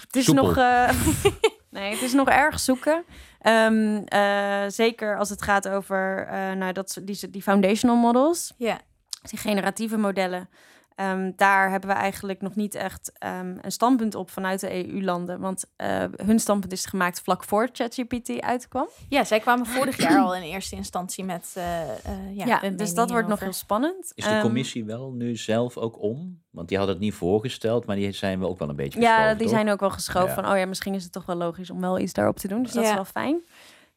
[0.01, 0.43] Het is Soepel.
[0.43, 0.57] nog.
[0.57, 0.89] eh,
[1.69, 3.03] nee, het is nog erg zoeken.
[3.41, 8.79] Ehm, eh, zeker als het gaat over eh, nou, dat, die, die foundational models, Ja.
[9.21, 10.49] die generatieve modellen.
[10.95, 15.39] Ehm, daar hebben we eigenlijk nog niet echt ehm, een standpunt op vanuit de EU-landen.
[15.39, 18.87] Want eh, hun standpunt is gemaakt vlak voor ChatGPT uitkwam.
[19.09, 21.51] ja, zij kwamen vorig jaar al in eerste instantie met.
[21.53, 24.11] eh, eh, ja, Ja, dus dat wordt nog heel spannend.
[24.15, 26.41] Is de Ehm, commissie wel nu zelf ook om?
[26.49, 29.29] Want die hadden het niet voorgesteld, maar die zijn we ook wel een beetje Ja,
[29.33, 29.49] die toch?
[29.49, 30.33] zijn ook wel geschoven Ja.
[30.33, 32.63] van, oh ja, misschien is het toch wel logisch om wel iets daarop te doen.
[32.63, 33.41] Dus dat is wel fijn.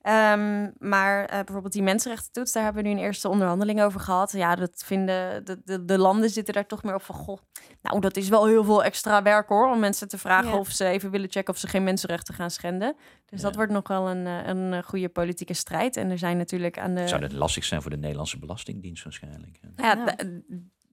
[0.06, 4.32] Ehm, maar eh, bijvoorbeeld die mensenrechtentoets, daar hebben we nu een eerste onderhandeling over gehad.
[4.32, 7.38] Ja, dat vinden de, de, de landen zitten daar toch meer op van, goh,
[7.82, 10.56] nou, dat is wel heel veel extra werk hoor, om mensen te vragen Ja.
[10.56, 12.96] of ze even willen checken of ze geen mensenrechten gaan schenden.
[13.26, 15.96] Dus dat wordt nog wel een, eh, een eh, goede politieke strijd.
[15.96, 17.08] En er zijn natuurlijk aan de...
[17.08, 19.58] Zou dat lastig zijn voor de Nederlandse Belastingdienst waarschijnlijk?
[19.76, 20.04] Ja, Ja.
[20.04, 20.42] De,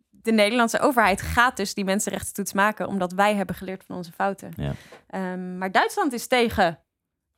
[0.10, 4.52] de Nederlandse overheid gaat dus die mensenrechtentoets maken, omdat wij hebben geleerd van onze fouten.
[4.56, 4.72] Ja.
[5.08, 6.80] Ehm, maar Duitsland is tegen.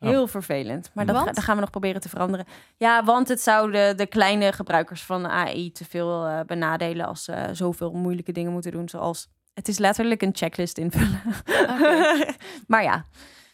[0.05, 0.11] Oh.
[0.11, 0.89] Heel vervelend.
[0.93, 2.45] Maar dat, dat gaan we nog proberen te veranderen.
[2.77, 7.23] Ja, want het zou de, de kleine gebruikers van AI te veel eh, benadelen als
[7.23, 8.89] ze zoveel moeilijke dingen moeten doen.
[8.89, 11.21] Zoals het is letterlijk een checklist invullen.
[11.69, 12.25] Oké.
[12.67, 13.05] maar ja.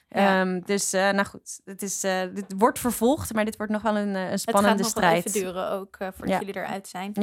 [0.10, 0.42] Ja.
[0.42, 3.82] Ehm, dus eh, nou goed, het is, eh, dit wordt vervolgd, maar dit wordt nog
[3.82, 5.26] wel een, een Het spannende gaat nog strijd.
[5.26, 6.40] even duren ook voordat Ja.
[6.40, 7.14] jullie eruit zijn.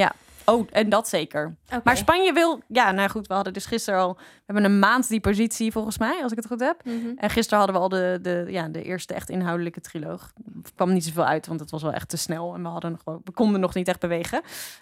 [0.49, 1.57] Oh, en dat zeker.
[1.85, 5.09] Maar Spanje wil, ja, nou goed, we hadden dus gisteren al, we hebben een maand
[5.09, 6.81] die positie volgens mij, als ik het goed heb.
[6.85, 7.09] Mhm.
[7.17, 10.33] En gisteren hadden we al de, de, ja, de eerste echt inhoudelijke triloog.
[10.65, 12.55] Er kwam niet zoveel uit, want het was wel echt te snel.
[12.55, 14.41] En we, hadden nog, wel- we konden nog niet echt bewegen.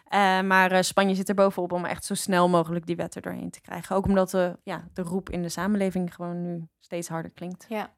[0.09, 3.51] Eh, maar eh, Spanje zit er bovenop om echt zo snel mogelijk die wetten doorheen
[3.51, 3.97] te krijgen.
[3.97, 7.67] Ook omdat de, ja, de roep in de samenleving gewoon nu steeds harder klinkt.
[7.69, 7.91] Ja.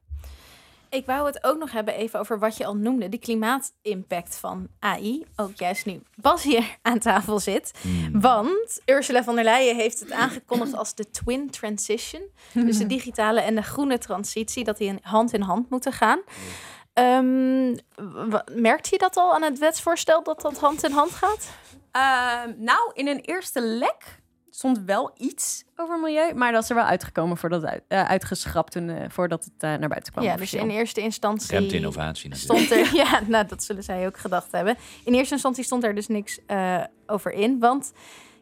[0.90, 4.68] Ik wou het ook nog hebben even over wat je al noemde, de klimaatimpact van
[4.78, 5.24] AI.
[5.36, 7.72] Ook juist nu Bas hier aan tafel zit.
[7.82, 8.20] Hmm.
[8.20, 12.22] Want Ursula von der Leyen heeft het aangekondigd als de twin transition.
[12.52, 16.20] Dus de digitale en de groene transitie, dat die in- hand in hand moeten gaan.
[16.92, 17.74] Ehm,
[18.30, 21.48] wa- merkt je dat al aan het wetsvoorstel dat dat hand in hand gaat?
[21.92, 24.20] Ehm, nou, in een eerste lek
[24.58, 28.04] stond wel iets over milieu, maar dat is er wel uitgekomen voordat het uit, eh,
[28.04, 30.24] uitgeschrapt toen, eh, voordat het eh, naar buiten kwam.
[30.24, 32.64] ja, dus in eerste instantie Remt innovatie natuurlijk.
[32.64, 32.94] stond er.
[33.04, 34.76] Ja, nou, dat zullen zij ook gedacht hebben.
[35.04, 37.58] In eerste instantie stond er dus niks eh, over in.
[37.58, 37.92] Want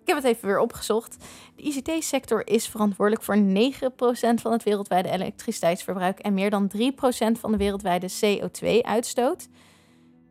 [0.01, 1.17] ik heb het even weer opgezocht.
[1.57, 7.51] De ICT-sector is verantwoordelijk voor 9% van het wereldwijde elektriciteitsverbruik en meer dan 3% van
[7.51, 9.49] de wereldwijde CO2-uitstoot.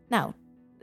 [0.08, 0.32] Nou,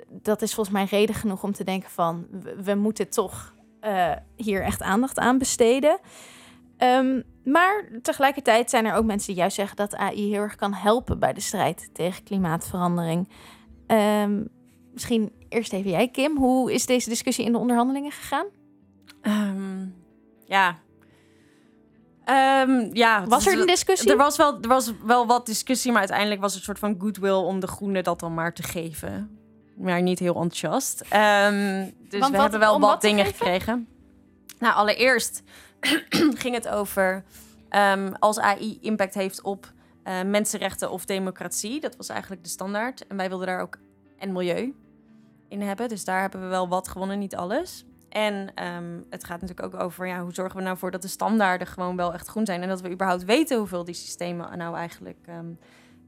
[0.09, 3.52] dat is volgens mij reden genoeg om te denken van we, we moeten toch
[3.83, 5.99] eh, hier echt aandacht aan besteden.
[6.77, 10.73] Ehm, maar tegelijkertijd zijn er ook mensen die juist zeggen dat AI heel erg kan
[10.73, 13.29] helpen bij de strijd tegen klimaatverandering.
[13.87, 14.43] Ehm,
[14.93, 16.37] misschien eerst even jij, Kim.
[16.37, 18.47] Hoe is deze discussie in de onderhandelingen gegaan?
[19.23, 19.87] Ehm,
[20.45, 20.79] ja.
[22.93, 23.27] Ja.
[23.27, 24.11] Was er een discussie?
[24.11, 26.97] Er was, wel, er was wel wat discussie, maar uiteindelijk was het een soort van
[26.99, 29.42] goodwill om de groene dat dan maar te geven.
[29.83, 31.01] Maar niet heel enthousiast.
[31.09, 33.89] Ehm, dus Want we wat- hebben wel wat dingen gekregen.
[34.59, 35.43] Nou, allereerst
[36.43, 37.25] ging het over
[37.69, 39.73] ehm, als AI impact heeft op
[40.03, 41.81] eh, mensenrechten of democratie.
[41.81, 43.07] Dat was eigenlijk de standaard.
[43.07, 43.79] En wij wilden daar ook
[44.19, 44.75] en milieu
[45.49, 45.89] in hebben.
[45.89, 47.85] Dus daar hebben we wel wat gewonnen, niet alles.
[48.09, 51.09] En ehm, het gaat natuurlijk ook over ja, hoe zorgen we nou voor dat de
[51.09, 52.63] standaarden gewoon wel echt groen zijn.
[52.63, 55.19] En dat we überhaupt weten hoeveel die systemen nou eigenlijk.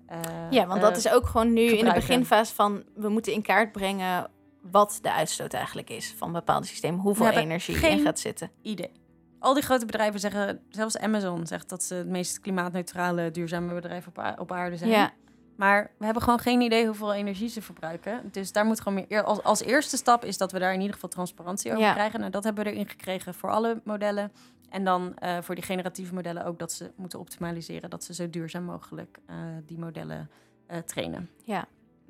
[0.06, 0.18] Eh,
[0.50, 3.42] ja, want dat eh, is ook gewoon nu in de beginfase van we moeten in
[3.42, 4.30] kaart brengen
[4.70, 8.50] wat de uitstoot eigenlijk is van bepaalde systemen, hoeveel energie geen- in gaat zitten.
[8.62, 8.90] idee.
[9.38, 14.06] Al die grote bedrijven zeggen, zelfs Amazon zegt dat ze het meest klimaatneutrale, duurzame bedrijf
[14.38, 14.90] op, aarde zijn.
[14.90, 15.12] Ja,
[15.56, 18.28] Maar we hebben gewoon geen idee hoeveel energie ze verbruiken.
[18.30, 19.04] Dus daar moet gewoon meer.
[19.08, 21.92] eer- Als, als eerste stap is dat we daar in ieder geval transparantie over Ja.
[21.92, 22.18] krijgen.
[22.18, 24.32] Nou, dat hebben we erin gekregen voor alle modellen.
[24.74, 27.90] En dan eh, voor die generatieve modellen ook dat ze moeten optimaliseren.
[27.90, 30.30] Dat ze zo duurzaam mogelijk eh, die modellen
[30.66, 31.30] eh, trainen.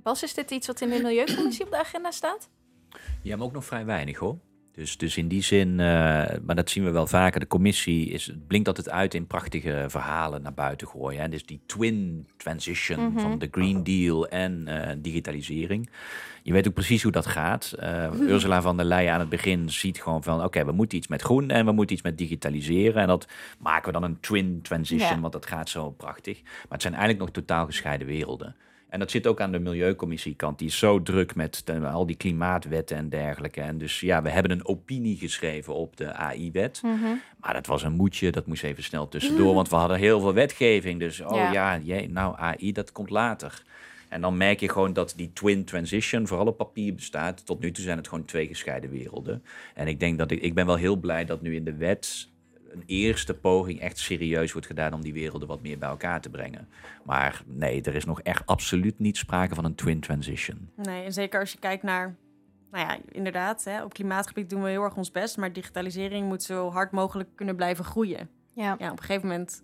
[0.03, 2.49] Bas, is dit iets wat in de Milieucommissie op de agenda staat?
[3.23, 4.39] Ja, maar ook nog vrij weinig hoor.
[4.75, 5.87] Dus, dus in die zin, eh,
[6.43, 7.41] maar dat zien we wel vaker.
[7.41, 11.21] De commissie is, het blinkt altijd uit in prachtige verhalen naar buiten gooien.
[11.21, 11.29] Hè.
[11.29, 13.19] Dus die twin transition Mhm.
[13.21, 15.91] van de Green Deal en eh, digitalisering.
[16.43, 17.75] Je weet ook precies hoe dat gaat.
[17.79, 20.45] Eh, Ursula van der Leyen aan het begin ziet gewoon van...
[20.45, 23.03] oké, we moeten iets met groen en we moeten iets met digitaliseren.
[23.03, 25.21] En dat maken we dan een twin transition, Ja.
[25.21, 26.43] want dat gaat zo prachtig.
[26.43, 28.57] Maar het zijn eigenlijk nog totaal gescheiden werelden.
[28.95, 30.59] En dat zit ook aan de milieucommissiekant.
[30.59, 33.61] Die is zo druk met de- al die klimaatwetten en dergelijke.
[33.61, 36.81] En dus ja, we hebben een opinie geschreven op de AI-wet.
[37.41, 39.55] Maar dat was een moedje, dat moest even snel tussendoor.
[39.55, 41.01] Want we hadden heel veel wetgeving.
[41.01, 41.53] Dus oh Ja.
[41.53, 43.63] ja, jee, nou AI, dat komt later.
[44.09, 47.47] En dan merk je gewoon dat die twin transition vooral op papier bestaat.
[47.47, 49.43] Tot nu toe zijn het gewoon twee gescheiden werelden.
[49.75, 52.29] En ik denk dat ik, ik ben wel heel blij dat nu in de wet
[52.75, 56.31] een eerste poging echt serieus wordt gedaan om die werelden wat meer bij elkaar te
[56.31, 56.69] brengen.
[57.05, 60.71] Maar nee, er is nog echt absoluut niet sprake van een twin transition.
[60.77, 62.17] Nee, en zeker als je kijkt naar,
[62.71, 66.43] nou ja, inderdaad, hè, op klimaatgebied doen we heel erg ons best, maar digitalisering moet
[66.43, 68.29] zo hard mogelijk kunnen blijven groeien.
[68.53, 68.77] Ja.
[68.79, 69.63] Ja, op een gegeven moment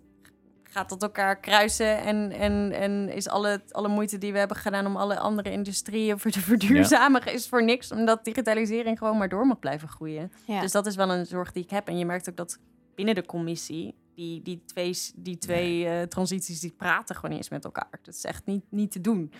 [0.63, 4.85] gaat dat elkaar kruisen en, en, en is alle, alle moeite die we hebben gedaan
[4.85, 9.47] om alle andere industrieën voor te verduurzamen, is voor niks, omdat digitalisering gewoon maar door
[9.47, 10.31] mag blijven groeien.
[10.45, 10.61] Ja.
[10.61, 11.87] Dus dat is wel een zorg die ik heb.
[11.87, 12.59] En je merkt ook dat
[13.05, 17.63] binnen de commissie, die, die twee, die twee eh, transities, die praten gewoon eens met
[17.65, 17.99] elkaar.
[18.03, 19.31] Dat is echt niet, niet te doen.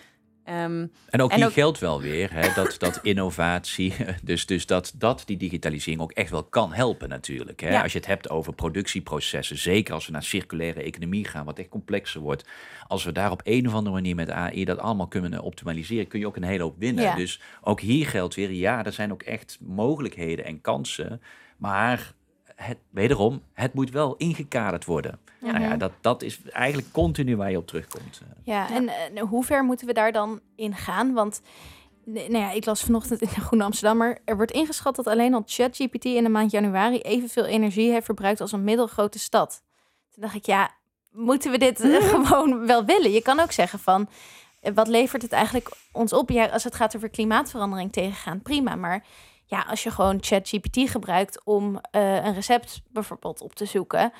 [0.44, 3.94] Ehm, En ook En hier ook- geldt wel weer hè, dat, dat innovatie,
[4.24, 7.60] dus, dus dat, dat die digitalisering ook echt wel kan helpen natuurlijk.
[7.60, 7.70] Hè.
[7.70, 7.82] Ja.
[7.82, 11.68] Als je het hebt over productieprocessen, zeker als we naar circulaire economie gaan, wat echt
[11.68, 12.44] complexer wordt.
[12.86, 16.20] Als we daar op een of andere manier met AI dat allemaal kunnen optimaliseren, kun
[16.20, 17.04] je ook een hele hoop winnen.
[17.04, 17.14] Ja.
[17.14, 21.20] Dus ook hier geldt weer, ja, er zijn ook echt mogelijkheden en kansen.
[21.56, 22.14] Maar
[22.56, 25.18] het, wederom, het moet wel ingekaderd worden.
[25.40, 25.78] Nou ja, Mhm.
[25.78, 28.20] dat, dat is eigenlijk continu waar je op terugkomt.
[28.42, 31.12] Ja, en eh, hoe ver moeten we daar dan in gaan?
[31.12, 31.42] Want
[32.04, 34.18] nou ja, ik las vanochtend in de Groene Amsterdammer...
[34.24, 36.98] er wordt ingeschat dat alleen al ChatGPT in de maand januari...
[36.98, 39.62] evenveel energie heeft verbruikt als een middelgrote stad.
[40.14, 40.70] Toen dacht ik, ja,
[41.10, 43.10] moeten we dit eh, gewoon wel willen?
[43.12, 44.08] Je kan ook zeggen van,
[44.60, 46.30] eh, wat levert het eigenlijk ons op?
[46.30, 48.74] Ja, als het gaat over klimaatverandering tegengaan, prima.
[48.74, 49.04] Maar
[49.52, 54.12] ja, als je gewoon ChatGPT gebruikt om eh, een recept bijvoorbeeld op te zoeken...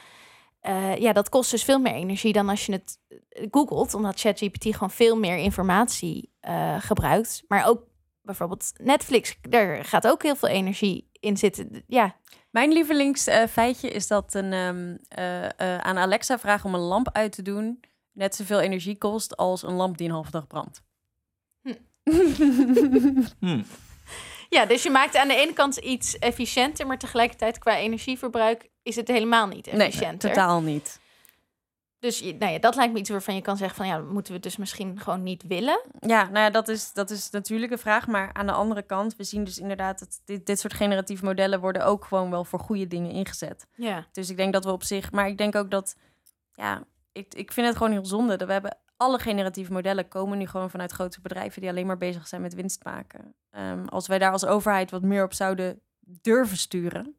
[0.60, 4.20] eh, ja, dat kost dus veel meer energie dan als je het eh, googelt, omdat
[4.20, 7.42] ChatGPT gewoon veel meer informatie eh, gebruikt.
[7.48, 7.82] Maar ook
[8.22, 11.82] bijvoorbeeld Netflix, daar gaat ook heel veel energie in zitten.
[11.86, 12.16] Ja,
[12.50, 17.32] Mijn lievelingsfeitje is dat een, ehm, eh, eh, aan Alexa vragen om een lamp uit
[17.32, 17.80] te doen
[18.12, 20.82] net zoveel energie kost als een lamp die een halve dag brandt.
[21.62, 21.74] Hm.
[23.40, 23.64] Hmm.
[24.52, 28.96] Ja, dus je maakt aan de ene kant iets efficiënter, maar tegelijkertijd qua energieverbruik is
[28.96, 30.28] het helemaal niet Nee, efficiënter.
[30.28, 31.00] totaal niet.
[31.98, 34.40] Dus nou ja, dat lijkt me iets waarvan je kan zeggen van ja, moeten we
[34.40, 35.80] dus misschien gewoon niet willen.
[36.00, 38.06] Ja, nou ja, dat is, dat is natuurlijk een vraag.
[38.06, 41.60] Maar aan de andere kant, we zien dus inderdaad dat dit, dit soort generatieve modellen
[41.60, 43.66] worden ook gewoon wel voor goede dingen ingezet.
[43.74, 44.06] Ja.
[44.12, 45.96] Dus ik denk dat we op zich, maar ik denk ook dat,
[46.54, 46.82] ja,
[47.12, 50.46] ik, ik vind het gewoon heel zonde dat we hebben alle generatieve modellen komen nu
[50.46, 53.34] gewoon vanuit grote bedrijven die alleen maar bezig zijn met winst maken.
[53.50, 57.16] Ehm, als wij daar als overheid wat meer op zouden durven sturen,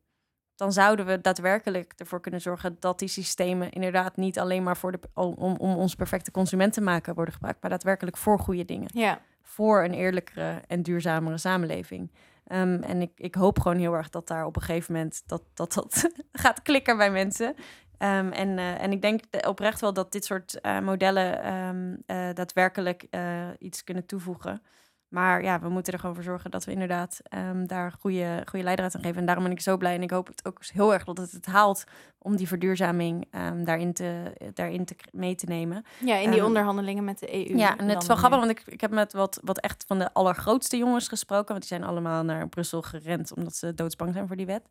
[0.56, 4.92] dan zouden we daadwerkelijk ervoor kunnen zorgen dat die systemen inderdaad niet alleen maar voor
[4.92, 8.90] de, om, om ons perfecte consument te maken worden gebruikt, maar daadwerkelijk voor goede dingen
[8.94, 9.20] Ja.
[9.42, 12.12] voor een eerlijkere en duurzamere samenleving.
[12.48, 15.44] Ehm, en ik, ik hoop gewoon heel erg dat daar op een gegeven moment dat
[15.54, 16.10] dat, dat
[16.44, 17.56] gaat klikken bij mensen.
[18.04, 21.96] Ehm, en, eh, en ik denk de- oprecht wel dat dit soort eh, modellen ehm,
[22.06, 24.62] eh, daadwerkelijk eh, iets kunnen toevoegen.
[25.08, 28.66] Maar ja, we moeten er gewoon voor zorgen dat we inderdaad ehm, daar goede, goede
[28.66, 29.18] leidraad aan geven.
[29.18, 29.96] En daarom ben ik zo blij.
[29.96, 31.84] En ik hoop het ook heel erg dat het het haalt
[32.18, 33.28] om die verduurzaming
[33.64, 35.86] daarin, te, daarin te, mee te nemen.
[36.00, 37.58] ja, in die onderhandelingen met de EU.
[37.58, 40.00] Ja, en het is wel grappig, want ik, ik heb met wat, wat echt van
[40.00, 41.48] de allergrootste jongens gesproken.
[41.48, 44.70] Want die zijn allemaal naar Brussel gerend omdat ze doodsbang zijn voor die wet.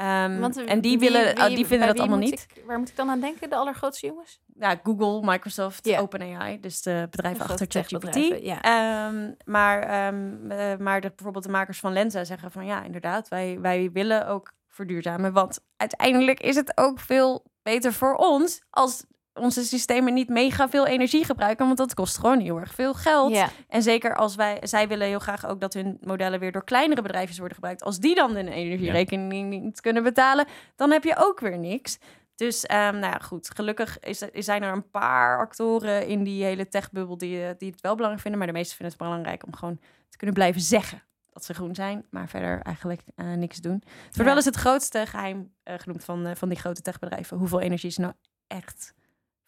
[0.00, 2.46] Ehm, Want, eh, en die, wie- willen, wie- ah, die vinden dat allemaal niet.
[2.54, 3.50] ik- waar moet ik dan aan denken?
[3.50, 4.40] De allergrootste jongens?
[4.58, 5.96] Ja, Google, Microsoft.
[5.98, 8.42] OpenAI, dus de bedrijven De achter ChatGPT.
[8.42, 8.60] ja.
[8.62, 13.58] Ehm, maar eh, maar de, bijvoorbeeld de makers van Lenza zeggen van ja, inderdaad, wij,
[13.60, 15.32] wij willen ook verduurzamen.
[15.32, 19.04] Want uiteindelijk is het ook veel beter voor ons als
[19.40, 23.32] onze systemen niet mega veel energie gebruiken, want dat kost gewoon heel erg veel geld.
[23.32, 26.64] Ja, En zeker als wij, zij willen heel graag ook dat hun modellen weer door
[26.64, 27.82] kleinere bedrijven worden gebruikt.
[27.82, 31.98] Als die dan de energierekening niet kunnen betalen, dan heb je ook weer niks.
[32.34, 33.50] Dus ehm, nou ja, goed.
[33.54, 37.70] Gelukkig is, er- zijn er een paar actoren in die hele techbubbel die, eh, die
[37.70, 38.38] het wel belangrijk vinden.
[38.40, 39.78] Maar de meesten vinden het belangrijk om gewoon
[40.08, 43.72] te kunnen blijven zeggen dat ze groen zijn, maar verder eigenlijk eh, niks doen.
[43.84, 44.24] Het wordt Ja.
[44.24, 47.36] wel eens het grootste geheim eh, genoemd van, van die grote techbedrijven.
[47.36, 48.12] Hoeveel energie ze nou
[48.46, 48.94] echt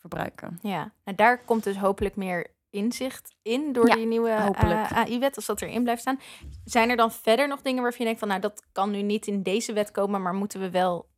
[0.02, 0.58] verbruiken.
[0.62, 0.92] ja.
[1.04, 5.46] En daar komt dus hopelijk meer inzicht in door Ja, die nieuwe eh, AI-wet, als
[5.46, 6.20] dat erin blijft staan.
[6.64, 9.26] Zijn er dan verder nog dingen waarvan je denkt van, nou, dat kan nu niet
[9.26, 11.10] in deze wet komen, maar moeten we wel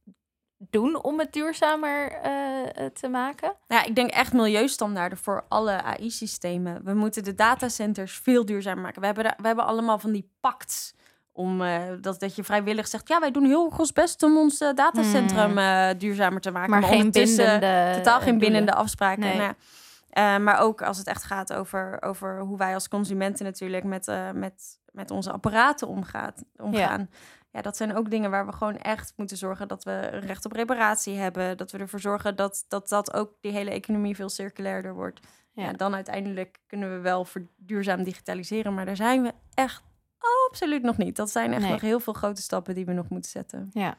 [0.56, 3.56] doen om het duurzamer eh, eh, te maken?
[3.68, 6.84] Ja, ik denk echt milieustandaarden voor alle AI-systemen.
[6.84, 9.00] We moeten de datacenters veel duurzamer maken.
[9.00, 10.94] We hebben, we hebben allemaal van die pacts
[11.36, 13.08] om eh, dat, dat je vrijwillig zegt...
[13.08, 16.72] ja, wij doen heel ons best om ons eh, datacentrum eh, duurzamer te maken.
[16.72, 16.80] Hmm.
[16.80, 17.92] Maar, geen bindende...
[17.94, 19.20] Totaal geen bindende afspraken.
[19.20, 19.36] Nee.
[19.36, 19.54] Nou
[20.40, 24.78] maar ook als het echt gaat over, over hoe wij als consumenten natuurlijk met, met,
[24.92, 27.08] met onze apparaten omgaat, omgaan.
[27.50, 27.60] Ja.
[27.60, 30.52] dat zijn ook dingen waar we gewoon echt moeten zorgen dat we een recht op
[30.52, 31.56] reparatie hebben.
[31.56, 35.20] Dat we ervoor zorgen dat dat, dat ook die hele economie veel circulairder wordt.
[35.52, 35.64] Ja.
[35.64, 35.72] Ja.
[35.72, 37.26] dan uiteindelijk kunnen we wel
[37.56, 38.74] duurzaam digitaliseren.
[38.74, 39.82] Maar daar zijn we echt
[40.48, 41.16] absoluut nog niet.
[41.16, 41.70] Dat zijn echt Nee.
[41.70, 43.70] nog heel veel grote stappen die we nog moeten zetten.
[43.72, 43.98] Ja.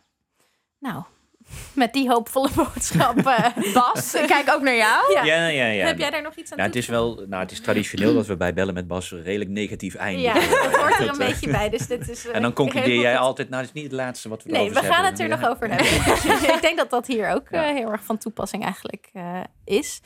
[0.79, 1.03] Nou,
[1.73, 5.11] met die hoopvolle boodschap, eh, Bas, ik kijk ook naar jou.
[5.13, 5.23] Ja.
[5.23, 5.85] Ja, ja, ja.
[5.85, 8.13] Heb jij daar nog iets aan Nou, toe het is wel, nou, het is traditioneel
[8.13, 10.41] dat we bij Bellen met Bas redelijk negatief eindigen.
[10.41, 11.69] Ja, dat hoort er een eh, beetje bij.
[11.69, 14.29] Dus dit is, eh, En dan concludeer jij altijd, nou, dat is niet het laatste
[14.29, 15.75] wat we Nee, we gaan het er nog over Ja.
[15.75, 16.55] hebben.
[16.55, 17.67] ik denk dat dat hier ook Ja.
[17.67, 20.01] eh, heel erg van toepassing eigenlijk eh, is.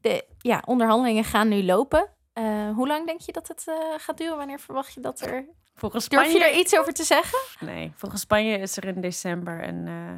[0.00, 2.08] De ja, onderhandelingen gaan nu lopen.
[2.32, 4.36] Eh, hoe lang denk je dat het eh, gaat duren?
[4.36, 5.44] Wanneer verwacht je dat er...
[5.80, 6.38] Volgens Durf Spanje...
[6.38, 7.38] je er iets over te zeggen?
[7.60, 10.12] Nee, volgens Spanje is er in december een, eh,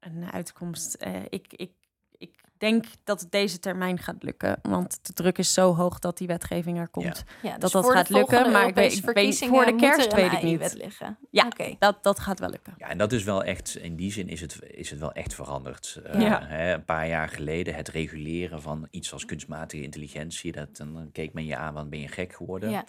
[0.00, 0.94] een uitkomst.
[0.94, 1.70] Eh, ik, ik,
[2.18, 4.58] ik denk dat het deze termijn gaat lukken.
[4.62, 7.24] Want de druk is zo hoog dat die wetgeving er komt.
[7.42, 10.12] Ja, Dat dus dat gaat lukken, maar ik weet- ik weet- voor de er kerst
[10.14, 10.74] weet ik niet.
[10.74, 11.18] Liggen.
[11.30, 11.46] Ja.
[11.46, 11.76] Oké.
[11.78, 12.74] Dat, dat gaat wel lukken.
[12.78, 15.34] Ja, en dat is wel echt, in die zin is het, is het wel echt
[15.34, 16.00] veranderd.
[16.04, 16.46] Eh, Ja.
[16.46, 21.32] hè, een paar jaar geleden, het reguleren van iets als kunstmatige intelligentie, dat, dan keek
[21.32, 22.70] men je aan, want ben je gek geworden?
[22.70, 22.84] Ja.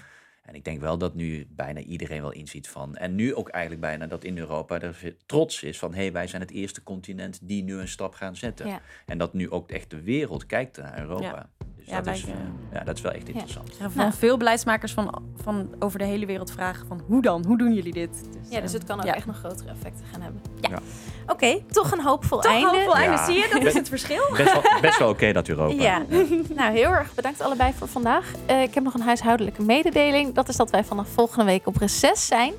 [0.45, 3.81] En ik denk wel dat nu bijna iedereen wel inziet van, en nu ook eigenlijk
[3.81, 7.39] bijna dat in Europa er trots is van, hé, hey, wij zijn het eerste continent
[7.41, 8.67] die nu een stap gaan zetten.
[8.67, 8.81] Ja.
[9.05, 11.49] En dat nu ook echt de wereld kijkt naar Europa.
[11.85, 12.29] Dus Ja, dat, is, eh,
[12.73, 13.69] ja, dat is wel echt interessant.
[13.79, 14.13] Ja, van Nou.
[14.13, 17.45] veel beleidsmakers van, van over de hele wereld vragen van hoe dan?
[17.47, 18.21] Hoe doen jullie dit?
[18.49, 19.13] Ja, dus eh, het kan ook ja.
[19.15, 20.41] echt nog grotere effecten gaan hebben.
[20.61, 20.69] Ja.
[20.69, 20.79] Ja.
[21.27, 22.67] Oké, toch een hoopvol Toch einde.
[22.67, 23.15] hoopvol einde.
[23.17, 23.25] Ja.
[23.25, 23.49] Zie je?
[23.53, 24.23] Dat is het verschil.
[24.37, 25.83] Best wel, best wel oké dat Europa.
[25.83, 26.01] Ja.
[26.55, 28.31] nou heel erg bedankt allebei voor vandaag.
[28.45, 30.33] Eh, ik heb nog een huishoudelijke mededeling.
[30.33, 32.53] Dat is dat wij vanaf volgende week op reces zijn.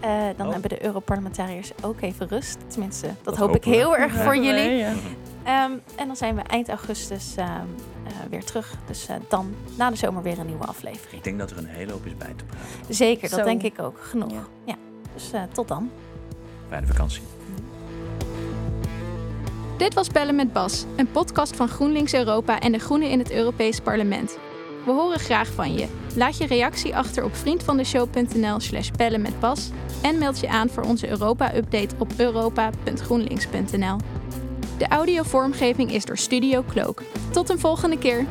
[0.00, 0.52] Eh, dan Oh.
[0.52, 2.58] hebben de Europarlementariërs ook even rust.
[2.66, 3.70] Tenminste, dat, Dat hoop ik we.
[3.70, 4.22] heel erg Ja.
[4.22, 4.70] voor jullie.
[4.76, 4.92] Ja.
[5.42, 7.56] Ehm, en dan zijn we eind augustus ehm, eh,
[8.30, 8.74] weer terug.
[8.86, 11.12] Dus eh, dan na de zomer weer een nieuwe aflevering.
[11.12, 12.94] Ik denk dat er een hele hoop is bij te praten.
[12.94, 13.44] Zeker, dat Zo.
[13.44, 13.98] denk ik ook.
[14.00, 14.32] Genoeg.
[14.32, 14.46] Ja.
[14.64, 14.74] Ja.
[15.14, 15.90] Dus eh, tot dan.
[16.68, 17.22] Fijne vakantie.
[19.78, 23.30] Dit was Bellen met Bas, een podcast van GroenLinks Europa en de Groenen in het
[23.30, 24.38] Europees Parlement.
[24.84, 25.88] We horen graag van je.
[26.14, 29.70] Laat je reactie achter op vriendvandeshow.nl slash bellen met Bas
[30.02, 33.96] en meld je aan voor onze Europa-update op europa.groenlinks.nl.
[34.78, 37.02] De audiovormgeving is door Studio Cloak.
[37.30, 38.26] Tot een volgende keer!